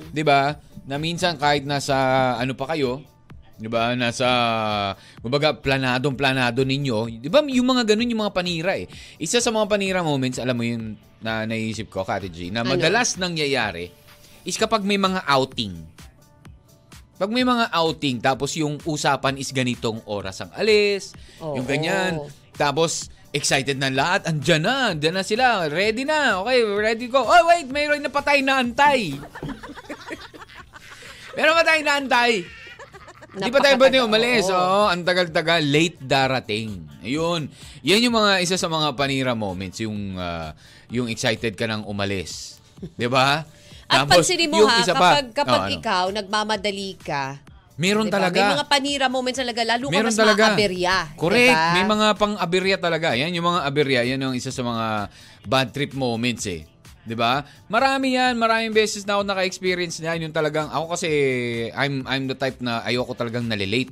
[0.09, 0.55] 'Di ba?
[0.87, 1.93] Na minsan kahit nasa
[2.39, 3.03] ano pa kayo,
[3.59, 3.91] 'di ba?
[3.91, 4.27] Nasa
[5.19, 7.19] kumbaga planadong planado ninyo.
[7.19, 7.43] 'Di ba?
[7.43, 8.87] Yung mga ganun yung mga panira eh.
[9.19, 12.73] Isa sa mga panira moments, alam mo yun na naisip ko, Kati G, na Ano?
[12.73, 13.91] madalas nangyayari
[14.41, 15.75] is kapag may mga outing.
[17.21, 21.53] Pag may mga outing, tapos yung usapan is ganitong oras ang alis, Oo.
[21.53, 22.17] yung ganyan.
[22.57, 24.27] Tapos, excited na lahat.
[24.27, 25.67] Andyan na, andyan na sila.
[25.67, 26.39] Ready na.
[26.41, 27.21] Okay, ready go.
[27.21, 29.15] Oh, wait, mayroon na patay na antay.
[31.35, 32.43] meron pa tayo na antay.
[33.31, 34.45] Di pa tayo pwede umalis.
[34.45, 34.55] oo.
[34.55, 35.63] Oo, ang tagal-tagal.
[35.63, 36.83] Late darating.
[36.99, 37.47] Ayun.
[37.79, 39.79] Yan yung mga isa sa mga panira moments.
[39.79, 40.51] Yung, ah,
[40.91, 42.59] yung excited ka nang umalis.
[42.93, 43.47] Di ba?
[43.87, 45.75] At Tapos, pansinin mo ha, isa pa- kapag, kapag Oh, ano?
[45.79, 47.39] ikaw nagmamadali ka,
[47.81, 48.15] Meron diba?
[48.21, 48.37] talaga.
[48.37, 50.43] May mga panira moments talaga, lalo ka Meron mas talaga.
[50.53, 50.95] maaberya.
[51.17, 51.49] Correct.
[51.49, 51.73] diba?
[51.73, 53.07] May mga pang-aberya talaga.
[53.17, 54.01] Yan yung mga aberya.
[54.05, 54.85] Yan yung isa sa mga
[55.49, 56.69] bad trip moments eh.
[57.01, 57.41] 'Di ba?
[57.65, 58.37] Marami yan.
[58.37, 60.29] Maraming beses na ako naka-experience niyan.
[60.29, 61.09] Yung talagang, ako kasi,
[61.73, 63.89] I'm, I'm the type na ayoko talagang nalilate.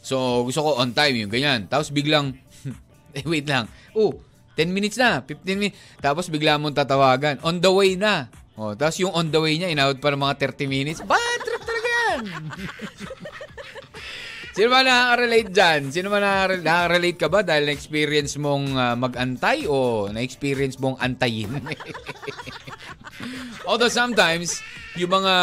[0.00, 1.68] So, gusto ko on time yung ganyan.
[1.68, 2.32] Tapos biglang,
[3.18, 3.68] eh, wait lang.
[3.92, 4.16] Oh,
[4.56, 5.76] 10 minutes na, 15 minutes.
[6.00, 7.36] Tapos bigla mong tatawagan.
[7.44, 8.32] On the way na.
[8.58, 10.98] Oh, tapos yung on the way niya, inawad pa ng mga 30 minutes.
[11.04, 12.18] Bad trip talaga yan.
[14.58, 15.80] Sino ba nakaka-relate dyan?
[15.94, 21.46] Sino ba nakaka- nakaka-relate ka ba dahil na-experience mong ah, mag-antay o na-experience mong antayin?
[23.70, 24.58] Although sometimes,
[24.98, 25.34] yung mga,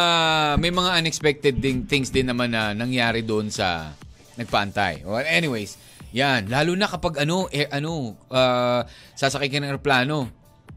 [0.59, 3.95] may mga unexpected ding, things din naman na nangyari doon sa
[4.36, 5.07] nagpaantay.
[5.07, 5.80] Well, anyways,
[6.11, 6.51] yan.
[6.51, 8.84] Lalo na kapag ano, eh, ano, ah,
[9.16, 10.28] sasakay ka ng aeroplano.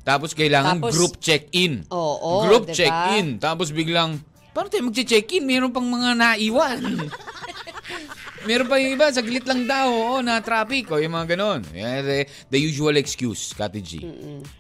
[0.07, 1.91] Tapos kailangan Tapos- group check-in.
[1.91, 2.87] Oo, Group diba?
[2.87, 3.43] check-in.
[3.43, 4.23] Tapos biglang,
[4.55, 5.43] paano tayo mag-check-in?
[5.43, 6.79] Meron pang mga naiwan.
[8.49, 11.61] Meron pa yung iba, saglit lang daw, oo, na traffic, o yung mga ganon.
[11.77, 14.01] Yeah, the, the usual excuse, Kati G.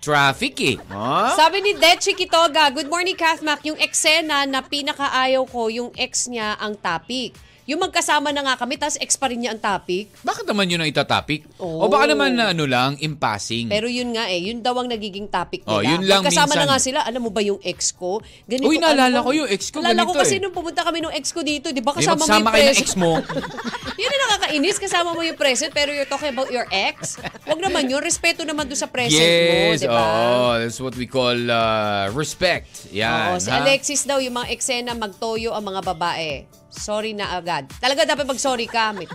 [0.04, 0.76] Traffic eh.
[0.92, 1.32] Huh?
[1.32, 3.64] Sabi ni Dechi Kitoga, Good morning, Kathmak.
[3.64, 7.32] Yung eksena na pinakaayaw ko, yung ex niya ang topic.
[7.68, 10.08] Yung magkasama na nga kami, tapos ex pa rin niya ang topic.
[10.24, 11.44] Bakit naman yun ang itatopic?
[11.60, 11.84] Oo.
[11.84, 13.68] O baka naman na ano lang, in passing.
[13.68, 15.76] Pero yun nga eh, yun daw ang nagiging topic nila.
[15.76, 16.64] Oh, yun lang Magkasama minsan.
[16.64, 18.24] na nga sila, alam mo ba yung ex ko?
[18.48, 20.40] Ganito, Uy, naalala ko yung ex ko, Naalala ganito ko kasi eh.
[20.40, 22.90] nung pumunta kami nung ex ko dito, di ba kasama mo yung kayo ng ex
[22.96, 23.20] mo.
[24.00, 27.20] yun ang nakakainis, kasama mo yung present, pero you're talking about your ex.
[27.44, 30.00] Huwag naman yun, respeto naman doon sa present mo, yes, di ba?
[30.00, 32.88] oh, that's what we call uh, respect.
[32.96, 33.36] Yan.
[33.36, 33.60] Oo, si ha?
[33.60, 36.48] Alexis daw, yung mga eksena, magtoyo ang mga babae.
[36.78, 37.66] Sorry na agad.
[37.76, 38.94] Talaga dapat mag-sorry ka.
[38.94, 39.10] May-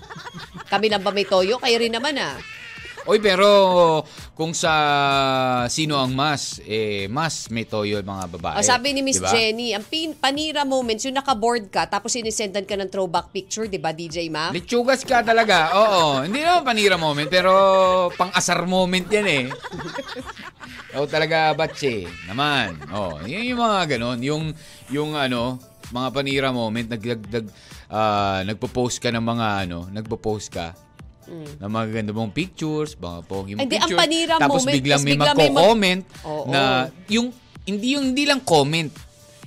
[0.67, 1.57] Kami lang ba may toyo?
[1.57, 2.35] Kayo rin naman ah.
[3.03, 3.43] Oy, pero
[4.31, 4.71] kung sa
[5.67, 8.55] sino ang mas, eh, mas may toyo yung mga babae.
[8.55, 9.27] O, sabi ni Miss Diba?
[9.27, 13.75] Jenny, ang pin- panira moments, yung nakaboard ka, tapos sinisendan ka ng throwback picture, di
[13.75, 14.55] ba, DJ Ma?
[14.55, 15.75] Litsugas ka talaga.
[15.75, 16.23] Oo.
[16.23, 17.51] Hindi naman panira moment, pero
[18.15, 19.45] pang-asar moment yan eh.
[20.95, 22.07] Oo talaga, batche.
[22.23, 22.87] Naman.
[22.87, 24.19] Oh, yun yung mga ganon.
[24.23, 24.43] Yung,
[24.87, 25.59] yung ano,
[25.93, 27.45] mga panira moment, nag, nag, nag,
[27.87, 30.73] ah, nagpo-post ka ng mga ano, nagpo-post ka.
[31.55, 34.01] Na magaganda mong pictures, mga pogi mong Hindi, ang pictures.
[34.01, 36.51] panira tapos moment, biglang may mag- magko-comment Oo.
[36.51, 36.61] na
[37.07, 37.31] yung
[37.63, 38.91] hindi yung hindi lang comment.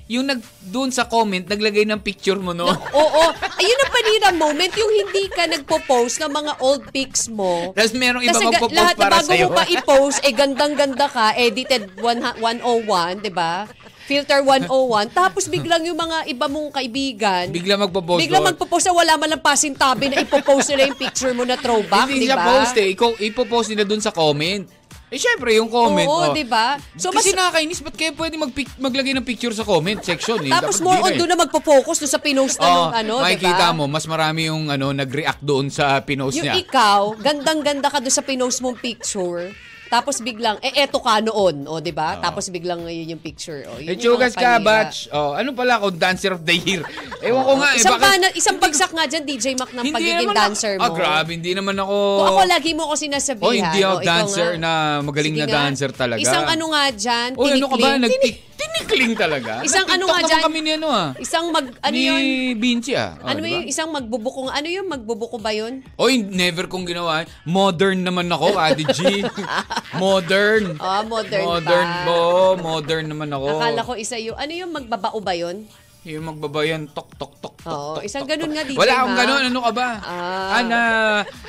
[0.07, 2.65] Yung nag doon sa comment naglagay ng picture mo no.
[3.03, 3.23] Oo.
[3.61, 7.75] Ayun ang panira moment, yung hindi ka nagpo-post ng mga old pics mo.
[7.77, 11.37] Tapos merong iba Kasi ga- magpo-post lahat para bago mo pa i-post, eh gandang-ganda ka,
[11.37, 13.69] edited 1 101, 'di ba?
[14.07, 14.71] Filter 101.
[15.11, 18.51] Tapos biglang yung mga iba mong kaibigan, Bigla magpo-post biglang doon.
[18.55, 22.23] magpo-post na wala man lang pasintabi na ipopost nila yung picture mo na throwback, Hindi
[22.23, 22.47] di siya ba?
[22.49, 22.87] post eh.
[22.89, 24.63] Ikaw, ipopost nila doon sa comment.
[25.07, 26.03] Eh, syempre, yung comment.
[26.03, 26.35] Oo, oh.
[26.35, 26.75] di ba?
[26.95, 30.43] So, Kasi mas- nakakainis, ba't kayo pwede mag maglagay ng picture sa comment section?
[30.43, 30.51] Eh?
[30.51, 31.19] Tapos Dapat more di on rin.
[31.19, 33.27] doon na magpo-focus doon sa pinost na Oo, nung ano, di ba?
[33.29, 36.59] makikita mo, mas marami yung ano, nag-react doon sa pinost Yung niya.
[36.59, 39.55] ikaw, gandang-ganda ka doon sa pinost mong picture.
[39.87, 42.19] Tapos biglang, eh eto ka noon, o di ba?
[42.19, 43.63] Tapos biglang ngayon yung picture.
[43.67, 44.97] O, Eh, yun chugas mga ka, batch.
[45.09, 46.83] Oh, ano pala ako, dancer of the year.
[47.21, 50.19] Ewan ko nga, eh, Isang, bakit- bana, isang bagsak nga dyan, DJ Mac, ng pagiging
[50.25, 50.83] naman dancer mo.
[50.83, 51.95] Ah, grabe, hindi naman ako...
[52.17, 53.47] Kung ako lagi mo ko sinasabihan.
[53.47, 54.61] Oh, hindi ako o, ikaw dancer nga.
[54.61, 54.71] na
[55.01, 55.57] magaling Sige na nga.
[55.61, 56.21] dancer talaga.
[56.21, 57.89] Isang ano nga dyan, Oh, ano ka ba?
[57.89, 58.03] tinikling.
[58.03, 59.53] Nagtik- tinikling talaga.
[59.69, 61.09] Isang ano Nag-tiktok nga naman dyan, kami ni ano ah.
[61.17, 62.23] Isang mag, ano ni yun?
[62.57, 63.15] Vinci ah.
[63.17, 63.53] Oh, Ano diba?
[63.55, 65.85] yung isang magbubuko, ano yung magbubuko ba yun?
[65.95, 67.23] Oy, never kong ginawa.
[67.45, 69.23] Modern naman ako, Ate G.
[69.95, 70.77] modern.
[70.79, 72.05] Ah, modern Modern pa.
[72.05, 72.19] po.
[72.57, 73.47] Modern naman ako.
[73.55, 75.65] Akala ko isa yung, ano yung magbabao ba yun?
[76.07, 78.55] Yung magbabayan, tok, tok, tok, tok, Oo, tok, isang tok, ganun tok.
[78.55, 79.43] nga, DJ Wala akong ganun.
[79.51, 79.89] Ano ka ba?
[79.99, 80.63] Ah.
[80.63, 80.81] na,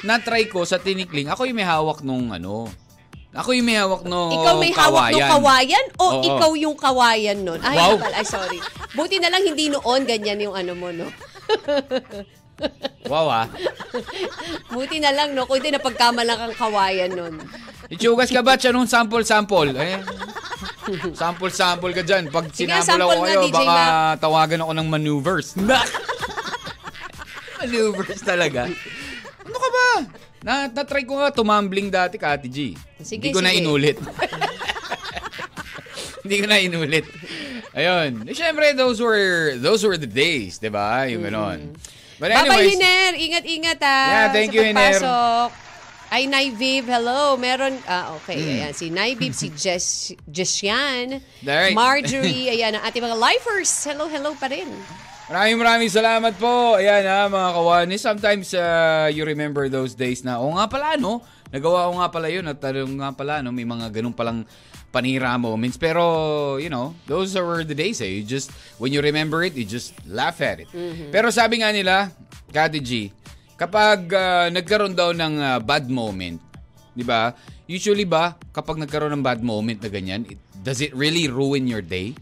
[0.02, 1.30] na-try ko sa tinikling.
[1.30, 2.66] Ako yung may hawak nung ano.
[3.38, 6.22] Ako yung may hawak nung Ikaw may hawak ng kawayan o Oo.
[6.26, 7.62] ikaw yung kawayan nun?
[7.62, 8.02] Ay, Wow.
[8.02, 8.60] nakal- ay, sorry.
[8.98, 11.06] Buti na lang hindi noon ganyan yung ano mo, no?
[13.06, 13.46] Wow ah.
[14.68, 15.46] Buti na lang, no?
[15.46, 17.34] Kung hindi napagkamalang kang kawayan nun.
[17.88, 18.58] Ichugas ka ba?
[18.58, 19.72] Anong sample-sample?
[19.74, 20.02] Eh,
[21.14, 22.28] sample-sample ka dyan.
[22.28, 24.18] Pag Sige, sinample sample ako nga, kayo, DJ baka Mac.
[24.20, 25.48] tawagan ako ng maneuvers.
[27.58, 28.62] maneuvers talaga.
[29.42, 29.88] Ano ka ba?
[30.38, 32.76] Na, na-try ko nga tumambling dati ka, Ate G.
[33.00, 33.60] Sige, Hindi ko na sige.
[33.64, 33.98] inulit.
[36.24, 37.06] Hindi ko na inulit.
[37.72, 38.28] Ayun.
[38.28, 41.08] Eh, Siyempre, those were those were the days, di ba?
[41.08, 41.72] Yung ganon.
[42.18, 43.12] But Bye-bye, anyways, Hiner!
[43.14, 44.00] Ingat-ingat, ha?
[44.10, 45.02] Yeah, thank you, Hiner.
[46.08, 47.36] Ay, Naiviv, hello.
[47.36, 48.52] Meron, ah, okay, Hmm.
[48.56, 48.72] ayan.
[48.72, 51.76] Si Naiviv, si Jess, Jessian, Alright.
[51.76, 53.70] Marjorie, ayan, ang ating mga lifers.
[53.84, 54.72] Hello, hello pa rin.
[55.28, 56.80] Maraming maraming salamat po.
[56.80, 57.96] Ayan ha, mga kawani.
[58.00, 61.20] Sometimes uh, you remember those days na, o nga pala, no?
[61.52, 63.52] Nagawa ko nga pala yun at ano nga pala, no?
[63.52, 64.48] May mga ganun palang
[64.98, 65.78] panira moments.
[65.78, 66.02] Pero,
[66.58, 68.10] you know, those were the days eh.
[68.10, 68.50] You just,
[68.82, 70.70] when you remember it, you just laugh at it.
[71.14, 72.10] Pero sabi nga nila,
[72.50, 73.14] Kati G,
[73.54, 76.42] kapag uh, nagkaroon daw ng uh, bad moment,
[76.98, 77.38] di ba?
[77.70, 81.86] Usually ba, kapag nagkaroon ng bad moment na ganyan, it, does it really ruin your
[81.86, 82.18] day?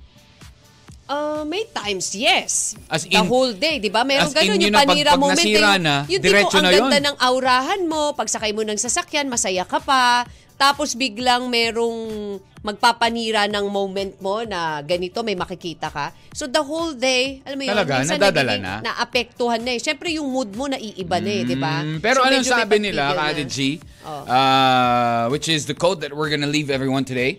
[1.05, 2.73] Uh, may times, yes.
[2.89, 4.01] As The in- whole day, di ba?
[4.01, 5.37] Meron ganun yun yung na, pag- panira pag moment.
[5.37, 7.05] nasira yung, na, yung tipo, ang na ganda yun.
[7.13, 10.25] ng aurahan mo, pagsakay mo ng sasakyan, masaya ka pa.
[10.55, 16.09] Tapos biglang merong magpapanira ng moment mo na ganito, may makikita ka.
[16.31, 17.93] So the whole day, alam mo yun, Talaga?
[18.01, 18.73] minsan Nadadala na?
[18.81, 19.79] naapektuhan na eh.
[19.79, 21.83] Siyempre yung mood mo naiiba na eh, di ba?
[21.83, 23.35] Mm, pero So, anong sabi nila, na.
[23.45, 24.23] G, Oh.
[24.25, 27.37] uh, which is the code that we're gonna leave everyone today,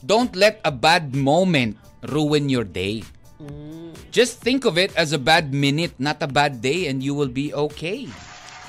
[0.00, 3.04] don't let a bad moment ruin your day.
[3.38, 3.92] Mm.
[4.10, 7.30] Just think of it as a bad minute, not a bad day, and you will
[7.30, 8.06] be okay.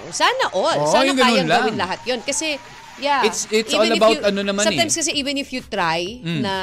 [0.09, 0.85] Sana all.
[0.85, 1.65] Oo, Sana kayang lang.
[1.65, 2.19] gawin lahat yun.
[2.21, 2.57] Kasi,
[2.97, 3.23] yeah.
[3.23, 4.65] It's- it's even all about you- ano naman eh.
[4.65, 4.69] Mm.
[4.71, 6.53] Sometimes kasi even if you try na,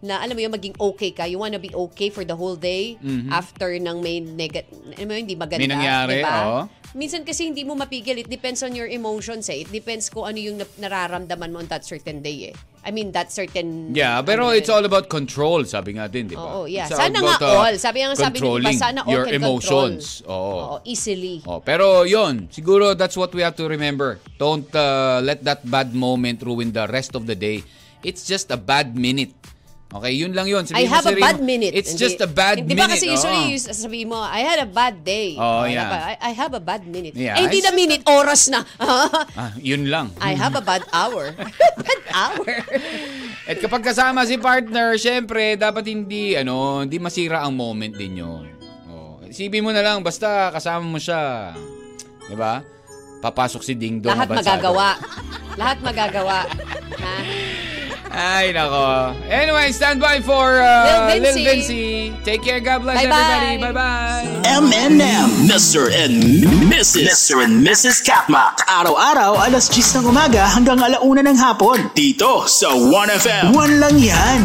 [0.00, 2.96] na alam mo yun, maging okay ka, you wanna be okay for the whole day
[3.28, 5.62] after ng may negat, alam mo yun, hindi maganda.
[5.62, 5.72] Mm-hmm.
[5.72, 6.36] May nangyari, diba?
[6.42, 6.60] oo.
[6.96, 8.16] Minsan kasi hindi mo mapigil.
[8.16, 9.60] It depends on your emotions eh.
[9.60, 12.54] It depends kung ano yung na- nararamdaman mo on that certain day eh.
[12.86, 13.90] I mean, that certain...
[13.98, 16.46] Yeah, pero ano it's all about control, sabi nga din, di ba?
[16.46, 16.86] Oo, yeah.
[16.86, 17.74] It's Sana nga about, uh, all.
[17.82, 20.22] Sabi nga sabi ni controlling sana all your can emotions.
[20.22, 20.30] control.
[20.30, 20.54] Oo.
[20.54, 21.42] Oo, easily.
[21.50, 24.22] Oh, pero yon, siguro that's what we have to remember.
[24.38, 27.66] Don't uh, let that bad moment ruin the rest of the day.
[28.06, 29.34] It's just a bad minute.
[29.86, 30.66] Okay, yun lang yun.
[30.66, 31.72] I Sabihin mo have sa a sarili bad minute.
[31.72, 32.74] It's Hindi- just a bad Di minute.
[32.76, 33.52] ba kasi usually Oo.
[33.54, 35.38] you sasabihin mo, I had a bad day.
[35.38, 36.18] Oh, Or yeah.
[36.18, 37.14] I, I have a bad minute.
[37.14, 38.66] Yeah, eh, hindi na minute, oras na.
[39.38, 40.10] Ah, yun lang.
[40.18, 41.30] I have a bad hour.
[41.86, 42.50] bad hour.
[43.48, 48.42] At kapag kasama si partner, syempre, dapat hindi, ano, hindi masira ang moment din yun.
[48.90, 51.54] Oh, isipin mo na lang, basta kasama mo siya.
[52.26, 52.58] Di ba?
[53.22, 54.12] Papasok si Ding Dong.
[54.12, 54.88] Lahat magagawa.
[55.54, 56.38] Lahat magagawa.
[56.98, 57.14] Ha?
[58.16, 59.12] Ay, nako.
[59.28, 61.44] Anyway, stand by for uh, Lil Lil Vinci.
[61.44, 61.84] Vinci.
[62.24, 62.64] Take care.
[62.64, 63.12] God bless Bye-bye.
[63.12, 63.76] everybody.
[63.76, 64.48] Bye-bye.
[64.72, 65.28] M&M.
[65.44, 65.92] Mr.
[65.92, 66.16] and
[66.72, 67.12] Mrs.
[67.12, 67.44] Mr.
[67.44, 68.00] and Mrs.
[68.00, 68.64] Katmak.
[68.64, 71.92] Araw-araw, alas 10 ng umaga hanggang alauna ng hapon.
[71.92, 73.52] Dito sa 1FM.
[73.52, 74.40] One lang yan.